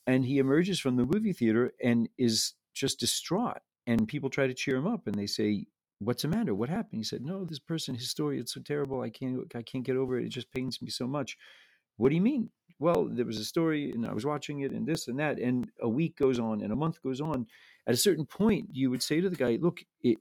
and 0.07 0.25
he 0.25 0.39
emerges 0.39 0.79
from 0.81 0.97
the 0.97 1.07
movie 1.07 1.33
theater 1.33 1.73
and 1.83 2.09
is 2.19 2.55
just 2.75 3.01
distraught 3.01 3.61
and 3.87 4.09
people 4.09 4.31
try 4.31 4.47
to 4.47 4.55
cheer 4.55 4.77
him 4.77 4.87
up 4.87 5.07
and 5.07 5.15
they 5.15 5.27
say 5.27 5.67
what's 5.99 6.23
the 6.23 6.29
matter? 6.29 6.55
What 6.55 6.69
happened? 6.69 6.99
He 6.99 7.05
said, 7.05 7.23
no, 7.23 7.45
this 7.45 7.59
person, 7.59 7.95
his 7.95 8.11
story, 8.11 8.39
it's 8.39 8.55
so 8.55 8.61
terrible. 8.61 9.01
I 9.01 9.11
can't, 9.11 9.41
I 9.55 9.63
can't 9.63 9.85
get 9.85 9.97
over 9.97 10.19
it. 10.19 10.27
It 10.27 10.31
just 10.31 10.51
pains 10.53 10.81
me 10.83 10.91
so 10.91 11.07
much. 11.07 11.37
What 11.97 12.09
do 12.09 12.15
you 12.15 12.21
mean? 12.21 12.51
Well, 12.79 13.09
there 13.11 13.25
was 13.25 13.39
a 13.39 13.45
story 13.45 13.93
and 13.93 14.07
I 14.07 14.13
was 14.13 14.27
watching 14.27 14.61
it 14.61 14.73
and 14.73 14.87
this 14.87 15.09
and 15.09 15.19
that. 15.19 15.39
And 15.39 15.71
a 15.81 15.89
week 15.89 16.17
goes 16.17 16.39
on 16.39 16.61
and 16.61 16.73
a 16.73 16.77
month 16.77 17.01
goes 17.03 17.21
on. 17.21 17.47
At 17.87 17.95
a 17.95 17.99
certain 17.99 18.27
point, 18.27 18.69
you 18.73 18.91
would 18.91 19.03
say 19.03 19.21
to 19.21 19.31
the 19.31 19.37
guy, 19.37 19.59
look, 19.61 19.81
it, 20.03 20.19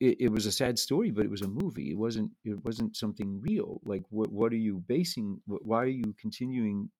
it, 0.00 0.16
it 0.20 0.32
was 0.32 0.46
a 0.46 0.52
sad 0.52 0.78
story, 0.78 1.10
but 1.10 1.24
it 1.24 1.30
was 1.30 1.42
a 1.42 1.48
movie. 1.48 1.90
It 1.90 1.98
wasn't, 1.98 2.30
it 2.44 2.64
wasn't 2.64 2.96
something 2.96 3.40
real. 3.40 3.80
Like, 3.84 4.02
what, 4.10 4.32
what 4.32 4.52
are 4.52 4.56
you 4.56 4.82
basing? 4.86 5.40
Why 5.46 5.82
are 5.82 5.86
you 5.86 6.14
continuing 6.18 6.90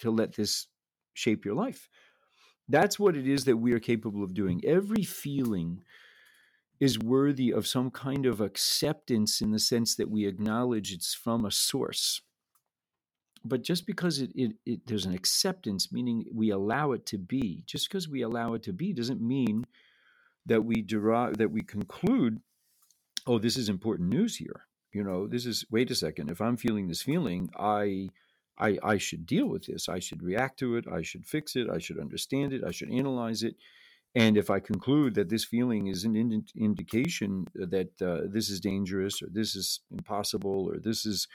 to 0.00 0.10
let 0.10 0.34
this 0.34 0.66
shape 1.14 1.44
your 1.44 1.54
life? 1.54 1.88
That's 2.68 2.98
what 2.98 3.16
it 3.16 3.26
is 3.26 3.44
that 3.44 3.56
we 3.56 3.72
are 3.72 3.80
capable 3.80 4.22
of 4.22 4.34
doing. 4.34 4.60
Every 4.64 5.04
feeling 5.04 5.82
is 6.78 6.98
worthy 6.98 7.50
of 7.50 7.66
some 7.66 7.90
kind 7.90 8.26
of 8.26 8.40
acceptance 8.40 9.40
in 9.40 9.50
the 9.50 9.58
sense 9.58 9.94
that 9.96 10.10
we 10.10 10.26
acknowledge 10.26 10.92
it's 10.92 11.14
from 11.14 11.44
a 11.44 11.50
source. 11.50 12.20
But 13.44 13.62
just 13.62 13.86
because 13.86 14.20
it, 14.20 14.30
it, 14.34 14.52
it, 14.66 14.80
there's 14.86 15.06
an 15.06 15.14
acceptance, 15.14 15.92
meaning 15.92 16.26
we 16.32 16.50
allow 16.50 16.92
it 16.92 17.06
to 17.06 17.18
be, 17.18 17.62
just 17.66 17.88
because 17.88 18.08
we 18.08 18.22
allow 18.22 18.54
it 18.54 18.62
to 18.64 18.72
be 18.72 18.92
doesn't 18.92 19.20
mean 19.20 19.64
that 20.46 20.64
we 20.64 20.82
derive 20.82 21.38
that 21.38 21.50
we 21.50 21.62
conclude, 21.62 22.40
oh, 23.26 23.38
this 23.38 23.56
is 23.56 23.68
important 23.68 24.08
news 24.08 24.36
here. 24.36 24.66
You 24.92 25.04
know, 25.04 25.26
this 25.26 25.46
is 25.46 25.64
wait 25.70 25.90
a 25.90 25.94
second. 25.94 26.30
If 26.30 26.40
I'm 26.40 26.56
feeling 26.56 26.88
this 26.88 27.02
feeling, 27.02 27.50
I 27.56 28.10
I, 28.58 28.78
I 28.82 28.98
should 28.98 29.26
deal 29.26 29.46
with 29.46 29.66
this. 29.66 29.88
I 29.88 29.98
should 29.98 30.22
react 30.22 30.58
to 30.60 30.76
it. 30.76 30.86
I 30.90 31.02
should 31.02 31.26
fix 31.26 31.56
it. 31.56 31.68
I 31.70 31.78
should 31.78 31.98
understand 31.98 32.52
it. 32.52 32.64
I 32.64 32.70
should 32.70 32.90
analyze 32.90 33.42
it 33.42 33.56
and 34.16 34.38
if 34.38 34.48
I 34.48 34.60
conclude 34.60 35.14
that 35.16 35.28
this 35.28 35.44
feeling 35.44 35.88
is 35.88 36.04
an 36.04 36.16
ind- 36.16 36.50
indication 36.56 37.46
that 37.54 37.90
uh, 38.00 38.22
this 38.32 38.48
is 38.48 38.60
dangerous 38.60 39.20
or 39.22 39.28
this 39.30 39.54
is 39.54 39.80
impossible 39.90 40.70
or 40.70 40.78
this 40.78 41.04
is 41.04 41.28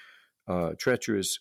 uh, 0.47 0.71
treacherous, 0.79 1.37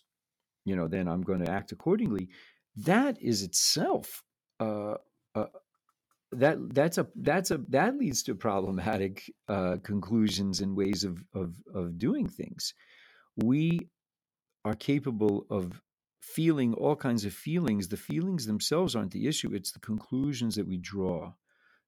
you 0.65 0.75
know, 0.75 0.87
then 0.87 1.07
I'm 1.07 1.23
going 1.23 1.43
to 1.43 1.51
act 1.51 1.71
accordingly. 1.71 2.29
That 2.75 3.19
is 3.19 3.41
itself 3.41 4.23
uh, 4.59 4.95
uh, 5.33 5.47
that 6.33 6.57
that's 6.73 6.99
a 6.99 7.07
that's 7.15 7.49
a 7.49 7.57
that 7.69 7.97
leads 7.97 8.21
to 8.23 8.35
problematic 8.35 9.23
uh, 9.49 9.77
conclusions 9.83 10.61
and 10.61 10.77
ways 10.77 11.03
of, 11.03 11.23
of 11.33 11.55
of 11.73 11.97
doing 11.97 12.27
things. 12.27 12.73
We 13.35 13.89
are 14.63 14.75
capable 14.75 15.47
of 15.49 15.81
feeling 16.21 16.73
all 16.75 16.95
kinds 16.95 17.25
of 17.25 17.33
feelings. 17.33 17.87
The 17.87 17.97
feelings 17.97 18.45
themselves 18.45 18.95
aren't 18.95 19.11
the 19.11 19.27
issue, 19.27 19.53
it's 19.53 19.71
the 19.71 19.79
conclusions 19.79 20.55
that 20.55 20.67
we 20.67 20.77
draw. 20.77 21.33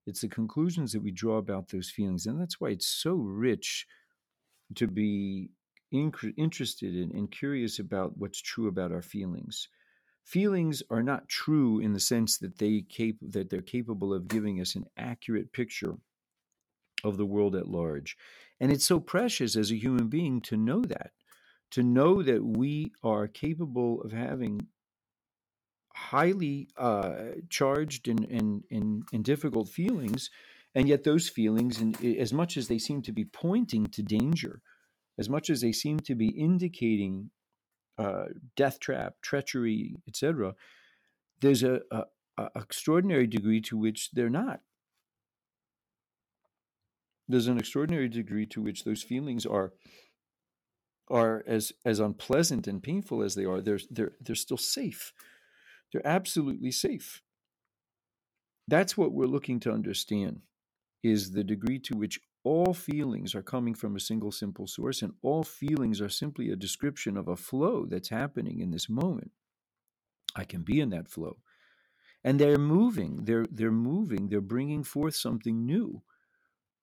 It's 0.06 0.22
the 0.22 0.28
conclusions 0.28 0.92
that 0.92 1.02
we 1.02 1.12
draw 1.12 1.38
about 1.38 1.70
those 1.70 1.90
feelings. 1.90 2.26
And 2.26 2.40
that's 2.40 2.60
why 2.60 2.70
it's 2.70 2.88
so 2.88 3.14
rich 3.14 3.88
to 4.76 4.88
be 4.88 5.52
interested 5.92 6.96
in 6.96 7.16
and 7.16 7.32
curious 7.32 7.80
about 7.80 8.18
what's 8.18 8.42
true 8.42 8.68
about 8.68 8.92
our 8.92 9.02
feelings. 9.02 9.70
Feelings 10.26 10.82
are 10.90 11.04
not 11.04 11.30
true 11.30 11.80
in 11.80 11.94
the 11.94 12.00
sense 12.00 12.38
that 12.40 12.58
they 12.58 12.82
cap- 12.82 13.16
that 13.22 13.50
they're 13.50 13.62
capable 13.62 14.14
of 14.14 14.28
giving 14.28 14.60
us 14.60 14.76
an 14.76 14.86
accurate 14.98 15.54
picture 15.54 15.96
of 17.04 17.18
the 17.18 17.26
world 17.26 17.56
at 17.56 17.68
large. 17.68 18.18
And 18.60 18.72
it's 18.72 18.86
so 18.86 19.00
precious 19.00 19.56
as 19.56 19.72
a 19.72 19.78
human 19.78 20.08
being 20.08 20.42
to 20.42 20.58
know 20.58 20.82
that 20.82 21.12
to 21.74 21.82
know 21.82 22.22
that 22.22 22.46
we 22.46 22.92
are 23.04 23.28
capable 23.28 24.00
of 24.04 24.12
having 24.12 24.68
highly 25.96 26.68
uh, 26.78 27.14
charged 27.50 28.08
and, 28.08 28.24
and, 28.26 28.64
and, 28.70 29.04
and, 29.12 29.24
difficult 29.24 29.70
feelings, 29.70 30.30
and 30.76 30.88
yet 30.88 31.04
those 31.04 31.30
feelings, 31.30 31.80
and 31.80 32.00
as 32.20 32.32
much 32.32 32.58
as 32.58 32.68
they 32.68 32.78
seem 32.78 33.02
to 33.02 33.12
be 33.12 33.26
pointing 33.26 33.88
to 33.88 34.04
danger, 34.04 34.62
as 35.18 35.30
much 35.30 35.50
as 35.50 35.62
they 35.62 35.72
seem 35.72 36.00
to 36.00 36.14
be 36.14 36.30
indicating 36.30 37.32
uh, 37.98 38.26
death 38.56 38.80
trap, 38.80 39.16
treachery, 39.24 39.96
etc., 40.08 40.54
there's 41.42 41.64
a, 41.64 41.82
a, 41.90 42.04
a 42.38 42.50
extraordinary 42.56 43.26
degree 43.26 43.62
to 43.62 43.78
which 43.78 44.12
they're 44.12 44.30
not. 44.30 44.62
There's 47.28 47.48
an 47.48 47.58
extraordinary 47.58 48.10
degree 48.10 48.46
to 48.48 48.62
which 48.62 48.84
those 48.84 49.02
feelings 49.02 49.46
are 49.46 49.74
are 51.14 51.44
as 51.48 51.72
as 51.86 52.00
unpleasant 52.00 52.68
and 52.68 52.82
painful 52.84 53.24
as 53.24 53.36
they 53.36 53.46
are, 53.46 53.62
they're 53.62 53.80
they're 53.92 54.14
they're 54.20 54.36
still 54.36 54.58
safe. 54.58 55.14
They're 55.92 56.08
absolutely 56.08 56.72
safe. 56.72 57.22
That's 58.68 58.98
what 58.98 59.14
we're 59.14 59.28
looking 59.28 59.60
to 59.62 59.72
understand 59.72 60.42
is 61.04 61.32
the 61.32 61.44
degree 61.44 61.80
to 61.80 61.96
which 61.96 62.20
all 62.44 62.74
feelings 62.74 63.36
are 63.36 63.44
coming 63.44 63.76
from 63.76 63.96
a 63.96 64.00
single 64.00 64.32
simple 64.32 64.68
source 64.68 65.02
and 65.02 65.14
all 65.22 65.44
feelings 65.44 66.02
are 66.02 66.10
simply 66.10 66.50
a 66.50 66.56
description 66.56 67.16
of 67.18 67.28
a 67.28 67.36
flow 67.36 67.86
that's 67.86 68.10
happening 68.10 68.60
in 68.60 68.72
this 68.72 68.90
moment. 68.90 69.32
I 70.36 70.46
can 70.46 70.64
be 70.64 70.80
in 70.80 70.90
that 70.90 71.10
flow. 71.10 71.38
And 72.24 72.40
they're 72.40 72.58
moving, 72.58 73.26
they're 73.26 73.46
they're 73.52 73.72
moving, 73.72 74.30
they're 74.30 74.42
bringing 74.42 74.84
forth 74.84 75.16
something 75.16 75.66
new 75.66 76.02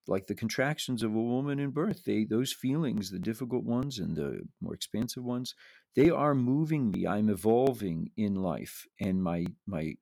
like 0.09 0.27
the 0.27 0.35
contractions 0.35 1.03
of 1.03 1.15
a 1.15 1.21
woman 1.21 1.59
in 1.61 1.71
birth 1.71 2.05
they 2.05 2.25
those 2.25 2.53
feelings 2.53 3.11
the 3.11 3.19
difficult 3.19 3.65
ones 3.65 3.99
and 3.99 4.17
the 4.17 4.41
more 4.61 4.75
expansive 4.75 5.25
ones 5.25 5.55
they 5.97 6.11
are 6.11 6.35
moving 6.35 6.91
me. 6.91 7.07
I'm 7.07 7.29
evolving 7.29 8.11
in 8.17 8.37
life 8.37 8.87
and 9.01 9.23
my 9.23 9.47
my 9.67 9.95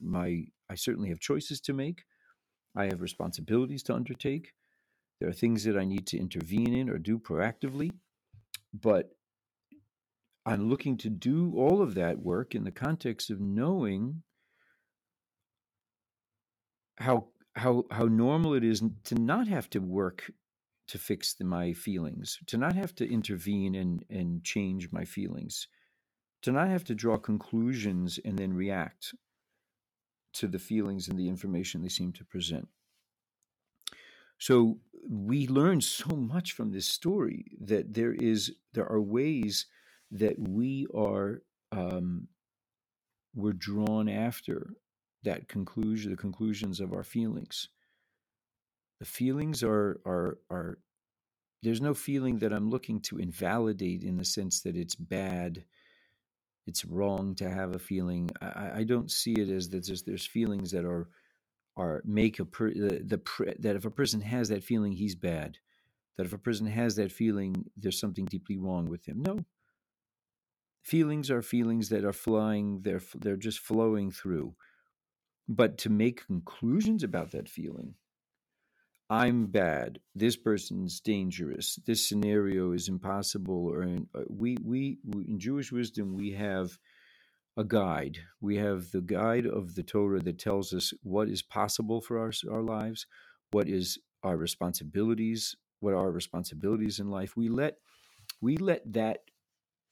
my 0.00 0.44
i 0.70 0.74
certainly 0.74 1.08
have 1.10 1.20
choices 1.20 1.60
to 1.62 1.72
make. 1.72 2.02
I 2.76 2.86
have 2.86 3.00
responsibilities 3.02 3.82
to 3.84 3.94
undertake. 3.94 4.52
There 5.20 5.28
are 5.28 5.34
things 5.34 5.64
that 5.64 5.76
i 5.76 5.84
need 5.84 6.06
to 6.08 6.18
intervene 6.18 6.74
in 6.74 6.90
or 6.90 6.98
do 6.98 7.18
proactively 7.18 7.92
but 8.74 9.10
i'm 10.44 10.68
looking 10.68 10.96
to 10.98 11.10
do 11.10 11.52
all 11.56 11.80
of 11.82 11.94
that 11.94 12.18
work 12.18 12.54
in 12.54 12.64
the 12.64 12.72
context 12.72 13.30
of 13.30 13.40
knowing 13.40 14.22
how 16.98 17.28
how 17.54 17.84
how 17.90 18.04
normal 18.04 18.54
it 18.54 18.64
is 18.64 18.82
to 19.04 19.14
not 19.14 19.48
have 19.48 19.68
to 19.70 19.80
work 19.80 20.30
to 20.88 20.98
fix 20.98 21.34
the, 21.34 21.44
my 21.44 21.72
feelings, 21.72 22.38
to 22.46 22.56
not 22.56 22.74
have 22.74 22.94
to 22.96 23.10
intervene 23.10 23.74
and 23.74 24.04
and 24.10 24.44
change 24.44 24.90
my 24.92 25.04
feelings, 25.04 25.68
to 26.42 26.52
not 26.52 26.68
have 26.68 26.84
to 26.84 26.94
draw 26.94 27.18
conclusions 27.18 28.18
and 28.24 28.38
then 28.38 28.52
react 28.52 29.14
to 30.34 30.46
the 30.46 30.58
feelings 30.58 31.08
and 31.08 31.18
the 31.18 31.28
information 31.28 31.82
they 31.82 31.88
seem 31.88 32.12
to 32.12 32.24
present. 32.24 32.68
So 34.38 34.78
we 35.08 35.46
learn 35.46 35.80
so 35.80 36.16
much 36.16 36.52
from 36.52 36.72
this 36.72 36.86
story 36.86 37.46
that 37.60 37.94
there 37.94 38.12
is 38.12 38.52
there 38.72 38.88
are 38.90 39.00
ways 39.00 39.66
that 40.10 40.36
we 40.38 40.86
are 40.94 41.42
um, 41.70 42.28
we're 43.34 43.52
drawn 43.52 44.08
after 44.08 44.74
that 45.24 45.48
conclusion, 45.48 46.10
the 46.10 46.16
conclusions 46.16 46.80
of 46.80 46.92
our 46.92 47.04
feelings. 47.04 47.68
The 49.00 49.06
feelings 49.06 49.62
are 49.62 50.00
are 50.06 50.38
are 50.50 50.78
there's 51.62 51.80
no 51.80 51.94
feeling 51.94 52.38
that 52.38 52.52
I'm 52.52 52.70
looking 52.70 53.00
to 53.02 53.18
invalidate 53.18 54.02
in 54.02 54.16
the 54.16 54.24
sense 54.24 54.62
that 54.62 54.76
it's 54.76 54.96
bad 54.96 55.64
it's 56.66 56.84
wrong 56.84 57.34
to 57.36 57.50
have 57.50 57.74
a 57.74 57.78
feeling. 57.78 58.30
I, 58.40 58.70
I 58.80 58.84
don't 58.84 59.10
see 59.10 59.32
it 59.32 59.48
as 59.48 59.68
that 59.70 59.86
there's, 59.86 60.02
there's 60.02 60.26
feelings 60.26 60.70
that 60.72 60.84
are 60.84 61.08
are 61.76 62.02
make 62.04 62.38
a 62.38 62.44
per, 62.44 62.70
the, 62.70 63.02
the 63.02 63.54
that 63.60 63.76
if 63.76 63.84
a 63.84 63.90
person 63.90 64.20
has 64.20 64.50
that 64.50 64.62
feeling, 64.62 64.92
he's 64.92 65.14
bad. 65.14 65.58
That 66.16 66.26
if 66.26 66.32
a 66.34 66.38
person 66.38 66.66
has 66.66 66.96
that 66.96 67.10
feeling, 67.10 67.64
there's 67.76 67.98
something 67.98 68.26
deeply 68.26 68.58
wrong 68.58 68.88
with 68.88 69.06
him. 69.06 69.22
No. 69.22 69.38
Feelings 70.82 71.30
are 71.30 71.42
feelings 71.42 71.88
that 71.88 72.04
are 72.04 72.12
flying. 72.12 72.82
They're 72.82 73.02
they're 73.16 73.36
just 73.36 73.58
flowing 73.58 74.10
through. 74.10 74.54
But 75.48 75.78
to 75.78 75.90
make 75.90 76.26
conclusions 76.26 77.02
about 77.02 77.32
that 77.32 77.48
feeling, 77.48 77.94
I'm 79.10 79.46
bad. 79.46 80.00
This 80.14 80.36
person's 80.36 81.00
dangerous. 81.00 81.78
This 81.86 82.08
scenario 82.08 82.72
is 82.72 82.88
impossible. 82.88 83.66
Or 83.68 83.82
in, 83.82 84.08
uh, 84.14 84.22
we, 84.28 84.56
we 84.64 84.98
we 85.04 85.24
in 85.26 85.38
Jewish 85.38 85.70
wisdom 85.70 86.14
we 86.14 86.32
have 86.32 86.78
a 87.56 87.64
guide. 87.64 88.18
We 88.40 88.56
have 88.56 88.90
the 88.92 89.02
guide 89.02 89.46
of 89.46 89.74
the 89.74 89.82
Torah 89.82 90.20
that 90.20 90.38
tells 90.38 90.72
us 90.72 90.92
what 91.02 91.28
is 91.28 91.42
possible 91.42 92.00
for 92.00 92.18
our, 92.18 92.32
our 92.50 92.62
lives, 92.62 93.06
what 93.50 93.68
is 93.68 93.98
our 94.22 94.36
responsibilities, 94.36 95.56
what 95.80 95.92
are 95.94 95.98
our 95.98 96.12
responsibilities 96.12 96.98
in 97.00 97.10
life. 97.10 97.36
We 97.36 97.48
let 97.48 97.76
we 98.40 98.56
let 98.56 98.90
that 98.92 99.20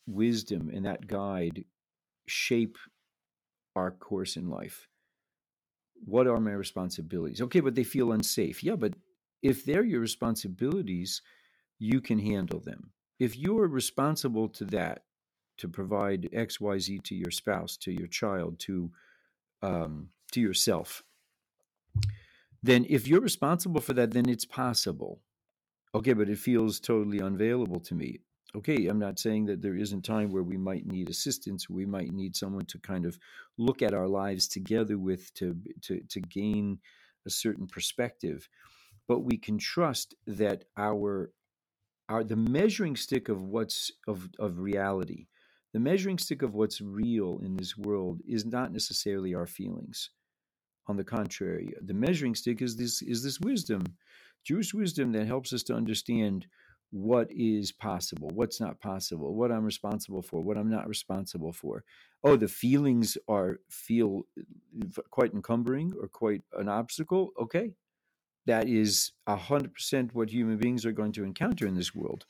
wisdom 0.07 0.71
and 0.75 0.87
that 0.87 1.07
guide 1.07 1.65
shape 2.27 2.79
our 3.77 3.93
course 3.93 4.37
in 4.37 4.49
life. 4.51 4.89
What 6.05 6.27
are 6.27 6.41
my 6.41 6.53
responsibilities? 6.53 7.41
Okay, 7.41 7.61
but 7.61 7.75
they 7.75 7.85
feel 7.85 8.13
unsafe. 8.13 8.63
Yeah, 8.63 8.77
but 8.77 8.95
if 9.43 9.65
they're 9.65 9.85
your 9.85 10.01
responsibilities, 10.01 11.23
you 11.79 12.01
can 12.01 12.19
handle 12.19 12.61
them. 12.61 12.91
If 13.19 13.37
you're 13.37 13.69
responsible 13.69 14.49
to 14.51 14.65
that, 14.67 15.05
to 15.59 15.69
provide 15.69 16.31
X, 16.33 16.61
Y, 16.61 16.79
Z 16.79 17.01
to 17.05 17.15
your 17.15 17.31
spouse, 17.31 17.77
to 17.79 17.93
your 17.93 18.07
child, 18.07 18.59
to 18.61 18.91
um, 19.63 20.09
to 20.33 20.41
yourself, 20.41 21.03
then 22.63 22.87
if 22.89 23.07
you're 23.07 23.21
responsible 23.21 23.81
for 23.81 23.93
that, 23.95 24.13
then 24.13 24.29
it's 24.29 24.47
possible. 24.47 25.21
Okay, 25.95 26.13
but 26.15 26.29
it 26.29 26.39
feels 26.39 26.81
totally 26.81 27.21
unavailable 27.21 27.81
to 27.81 27.95
me. 27.95 28.21
Okay, 28.57 28.87
I'm 28.87 28.99
not 28.99 29.19
saying 29.19 29.47
that 29.47 29.63
there 29.63 29.77
isn't 29.77 30.05
time 30.05 30.31
where 30.31 30.43
we 30.43 30.57
might 30.57 30.87
need 30.87 31.09
assistance. 31.09 31.71
We 31.71 31.87
might 31.87 32.13
need 32.13 32.35
someone 32.35 32.67
to 32.67 32.79
kind 32.79 33.07
of 33.07 33.19
look 33.59 33.83
at 33.83 33.95
our 33.95 34.09
lives 34.09 34.49
together 34.49 34.99
with 34.99 35.33
to 35.35 35.57
to 35.83 36.01
to 36.09 36.21
gain 36.21 36.81
a 37.27 37.31
certain 37.31 37.67
perspective. 37.67 38.49
But 39.07 39.21
we 39.21 39.37
can 39.39 39.59
trust 39.59 40.15
that 40.27 40.65
our 40.77 41.33
our 42.09 42.25
the 42.25 42.37
measuring 42.37 42.97
stick 42.97 43.29
of 43.29 43.43
what's 43.43 43.93
of 44.09 44.29
of 44.39 44.59
reality 44.59 45.27
the 45.73 45.81
measuring 45.81 46.19
stick 46.19 46.43
of 46.43 46.55
what's 46.55 46.81
real 46.81 47.41
in 47.45 47.57
this 47.57 47.77
world 47.77 48.21
is 48.27 48.45
not 48.45 48.73
necessarily 48.73 49.35
our 49.35 49.47
feelings. 49.47 50.11
On 50.89 50.97
the 50.97 51.05
contrary, 51.05 51.73
the 51.81 51.95
measuring 51.95 52.35
stick 52.35 52.61
is 52.61 52.77
this 52.77 53.03
is 53.03 53.23
this 53.23 53.39
wisdom, 53.39 53.85
Jewish 54.45 54.75
wisdom 54.75 55.13
that 55.13 55.29
helps 55.29 55.53
us 55.53 55.63
to 55.65 55.75
understand 55.75 56.47
what 56.91 57.29
is 57.31 57.71
possible, 57.73 58.31
what's 58.35 58.61
not 58.61 58.81
possible, 58.81 59.35
what 59.35 59.53
I'm 59.53 59.65
responsible 59.65 60.23
for, 60.23 60.41
what 60.41 60.57
I'm 60.57 60.71
not 60.71 60.89
responsible 60.89 61.53
for. 61.53 61.85
Oh, 62.25 62.37
the 62.37 62.49
feelings 62.49 63.17
are 63.29 63.61
feel 63.69 64.27
quite 65.11 65.33
encumbering 65.33 65.93
or 66.01 66.09
quite 66.09 66.43
an 66.55 66.69
obstacle. 66.69 67.31
Okay, 67.41 67.73
that 68.47 68.69
is 68.69 69.13
a 69.27 69.37
hundred 69.37 69.73
percent 69.75 70.15
what 70.15 70.31
human 70.31 70.59
beings 70.59 70.85
are 70.85 70.93
going 70.93 71.13
to 71.13 71.25
encounter 71.25 71.67
in 71.67 71.75
this 71.75 71.95
world. 71.95 72.27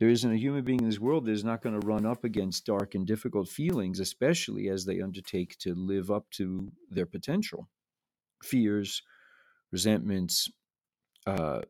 There 0.00 0.08
isn't 0.08 0.32
a 0.32 0.36
human 0.36 0.64
being 0.64 0.80
in 0.80 0.88
this 0.88 0.98
world 0.98 1.24
that 1.24 1.32
is 1.32 1.44
not 1.44 1.62
going 1.62 1.78
to 1.78 1.86
run 1.86 2.04
up 2.04 2.24
against 2.24 2.66
dark 2.66 2.94
and 2.94 3.06
difficult 3.06 3.48
feelings, 3.48 4.00
especially 4.00 4.68
as 4.68 4.84
they 4.84 5.00
undertake 5.00 5.56
to 5.58 5.74
live 5.74 6.10
up 6.10 6.30
to 6.32 6.72
their 6.90 7.06
potential. 7.06 7.68
Fears, 8.42 9.02
resentments, 9.70 10.50
uh, 11.26 11.60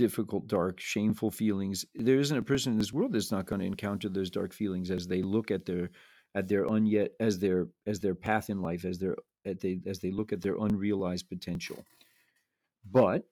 difficult, 0.00 0.46
dark, 0.46 0.80
shameful 0.80 1.30
feelings. 1.30 1.84
There 1.94 2.18
isn't 2.18 2.36
a 2.38 2.42
person 2.42 2.72
in 2.72 2.78
this 2.78 2.90
world 2.90 3.12
that's 3.12 3.30
not 3.30 3.44
going 3.44 3.60
to 3.60 3.66
encounter 3.66 4.08
those 4.08 4.30
dark 4.30 4.54
feelings 4.54 4.90
as 4.90 5.06
they 5.06 5.20
look 5.20 5.50
at 5.50 5.66
their 5.66 5.90
at 6.34 6.48
their 6.48 6.64
unyet 6.64 7.10
as 7.20 7.38
their 7.38 7.68
as 7.86 8.00
their 8.00 8.14
path 8.14 8.48
in 8.48 8.62
life, 8.62 8.86
as 8.86 8.98
their 8.98 9.16
at 9.44 9.60
they 9.60 9.78
as 9.86 9.98
they 9.98 10.10
look 10.10 10.32
at 10.32 10.40
their 10.40 10.56
unrealized 10.56 11.28
potential. 11.28 11.84
But 12.90 13.24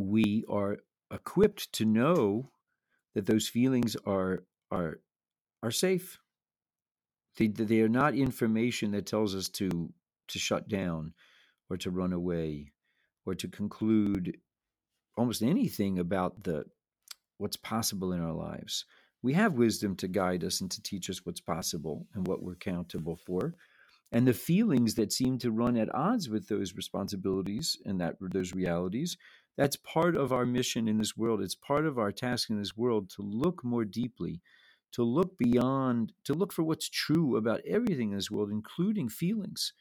we 0.00 0.44
are 0.48 0.78
equipped 1.12 1.72
to 1.74 1.84
know 1.84 2.50
that 3.14 3.26
those 3.26 3.46
feelings 3.46 3.96
are 4.04 4.42
are 4.72 4.98
are 5.62 5.70
safe. 5.70 6.18
They 7.36 7.46
they 7.46 7.82
are 7.82 7.88
not 8.02 8.16
information 8.16 8.90
that 8.90 9.06
tells 9.06 9.36
us 9.36 9.48
to 9.60 9.92
to 10.26 10.38
shut 10.40 10.66
down 10.66 11.14
or 11.70 11.76
to 11.76 11.92
run 11.92 12.12
away 12.12 12.72
or 13.24 13.36
to 13.36 13.46
conclude 13.46 14.36
almost 15.16 15.42
anything 15.42 15.98
about 15.98 16.44
the 16.44 16.64
what's 17.38 17.56
possible 17.56 18.12
in 18.12 18.20
our 18.20 18.32
lives. 18.32 18.84
We 19.22 19.34
have 19.34 19.54
wisdom 19.54 19.96
to 19.96 20.08
guide 20.08 20.44
us 20.44 20.60
and 20.60 20.70
to 20.70 20.82
teach 20.82 21.08
us 21.10 21.24
what's 21.24 21.40
possible 21.40 22.06
and 22.14 22.26
what 22.26 22.42
we're 22.42 22.52
accountable 22.52 23.16
for. 23.16 23.54
And 24.10 24.26
the 24.26 24.34
feelings 24.34 24.94
that 24.96 25.12
seem 25.12 25.38
to 25.38 25.50
run 25.50 25.76
at 25.76 25.94
odds 25.94 26.28
with 26.28 26.48
those 26.48 26.74
responsibilities 26.74 27.78
and 27.84 28.00
that 28.00 28.16
those 28.20 28.52
realities 28.52 29.16
that's 29.56 29.76
part 29.76 30.16
of 30.16 30.32
our 30.32 30.46
mission 30.46 30.88
in 30.88 30.98
this 30.98 31.16
world. 31.16 31.42
It's 31.42 31.54
part 31.54 31.86
of 31.86 31.98
our 31.98 32.12
task 32.12 32.50
in 32.50 32.58
this 32.58 32.76
world 32.76 33.10
to 33.10 33.22
look 33.22 33.62
more 33.62 33.84
deeply, 33.84 34.40
to 34.92 35.02
look 35.02 35.36
beyond, 35.36 36.12
to 36.24 36.34
look 36.34 36.52
for 36.52 36.62
what's 36.62 36.88
true 36.88 37.36
about 37.36 37.60
everything 37.66 38.10
in 38.10 38.16
this 38.16 38.30
world, 38.30 38.50
including 38.50 39.08
feelings, 39.08 39.72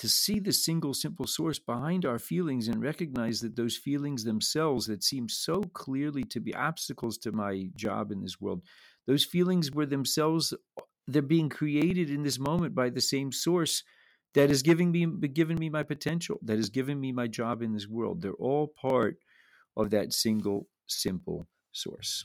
to 0.00 0.08
see 0.08 0.40
the 0.40 0.52
single 0.52 0.94
simple 0.94 1.26
source 1.26 1.58
behind 1.58 2.06
our 2.06 2.18
feelings 2.18 2.68
and 2.68 2.82
recognize 2.82 3.40
that 3.40 3.54
those 3.54 3.76
feelings 3.76 4.24
themselves 4.24 4.86
that 4.86 5.04
seem 5.04 5.28
so 5.28 5.60
clearly 5.74 6.24
to 6.24 6.40
be 6.40 6.54
obstacles 6.54 7.18
to 7.18 7.32
my 7.32 7.68
job 7.76 8.10
in 8.10 8.22
this 8.22 8.40
world, 8.40 8.62
those 9.06 9.26
feelings 9.26 9.70
were 9.70 9.84
themselves, 9.84 10.54
they're 11.06 11.20
being 11.20 11.50
created 11.50 12.08
in 12.08 12.22
this 12.22 12.38
moment 12.38 12.74
by 12.74 12.88
the 12.88 13.00
same 13.00 13.30
source 13.30 13.84
that 14.32 14.50
is 14.50 14.62
giving 14.62 14.90
me 14.90 15.06
given 15.28 15.58
me 15.58 15.68
my 15.68 15.82
potential, 15.82 16.38
that 16.42 16.58
is 16.58 16.70
giving 16.70 16.98
me 16.98 17.12
my 17.12 17.26
job 17.26 17.60
in 17.60 17.74
this 17.74 17.86
world. 17.86 18.22
They're 18.22 18.32
all 18.32 18.68
part 18.68 19.16
of 19.76 19.90
that 19.90 20.14
single 20.14 20.66
simple 20.86 21.46
source. 21.72 22.24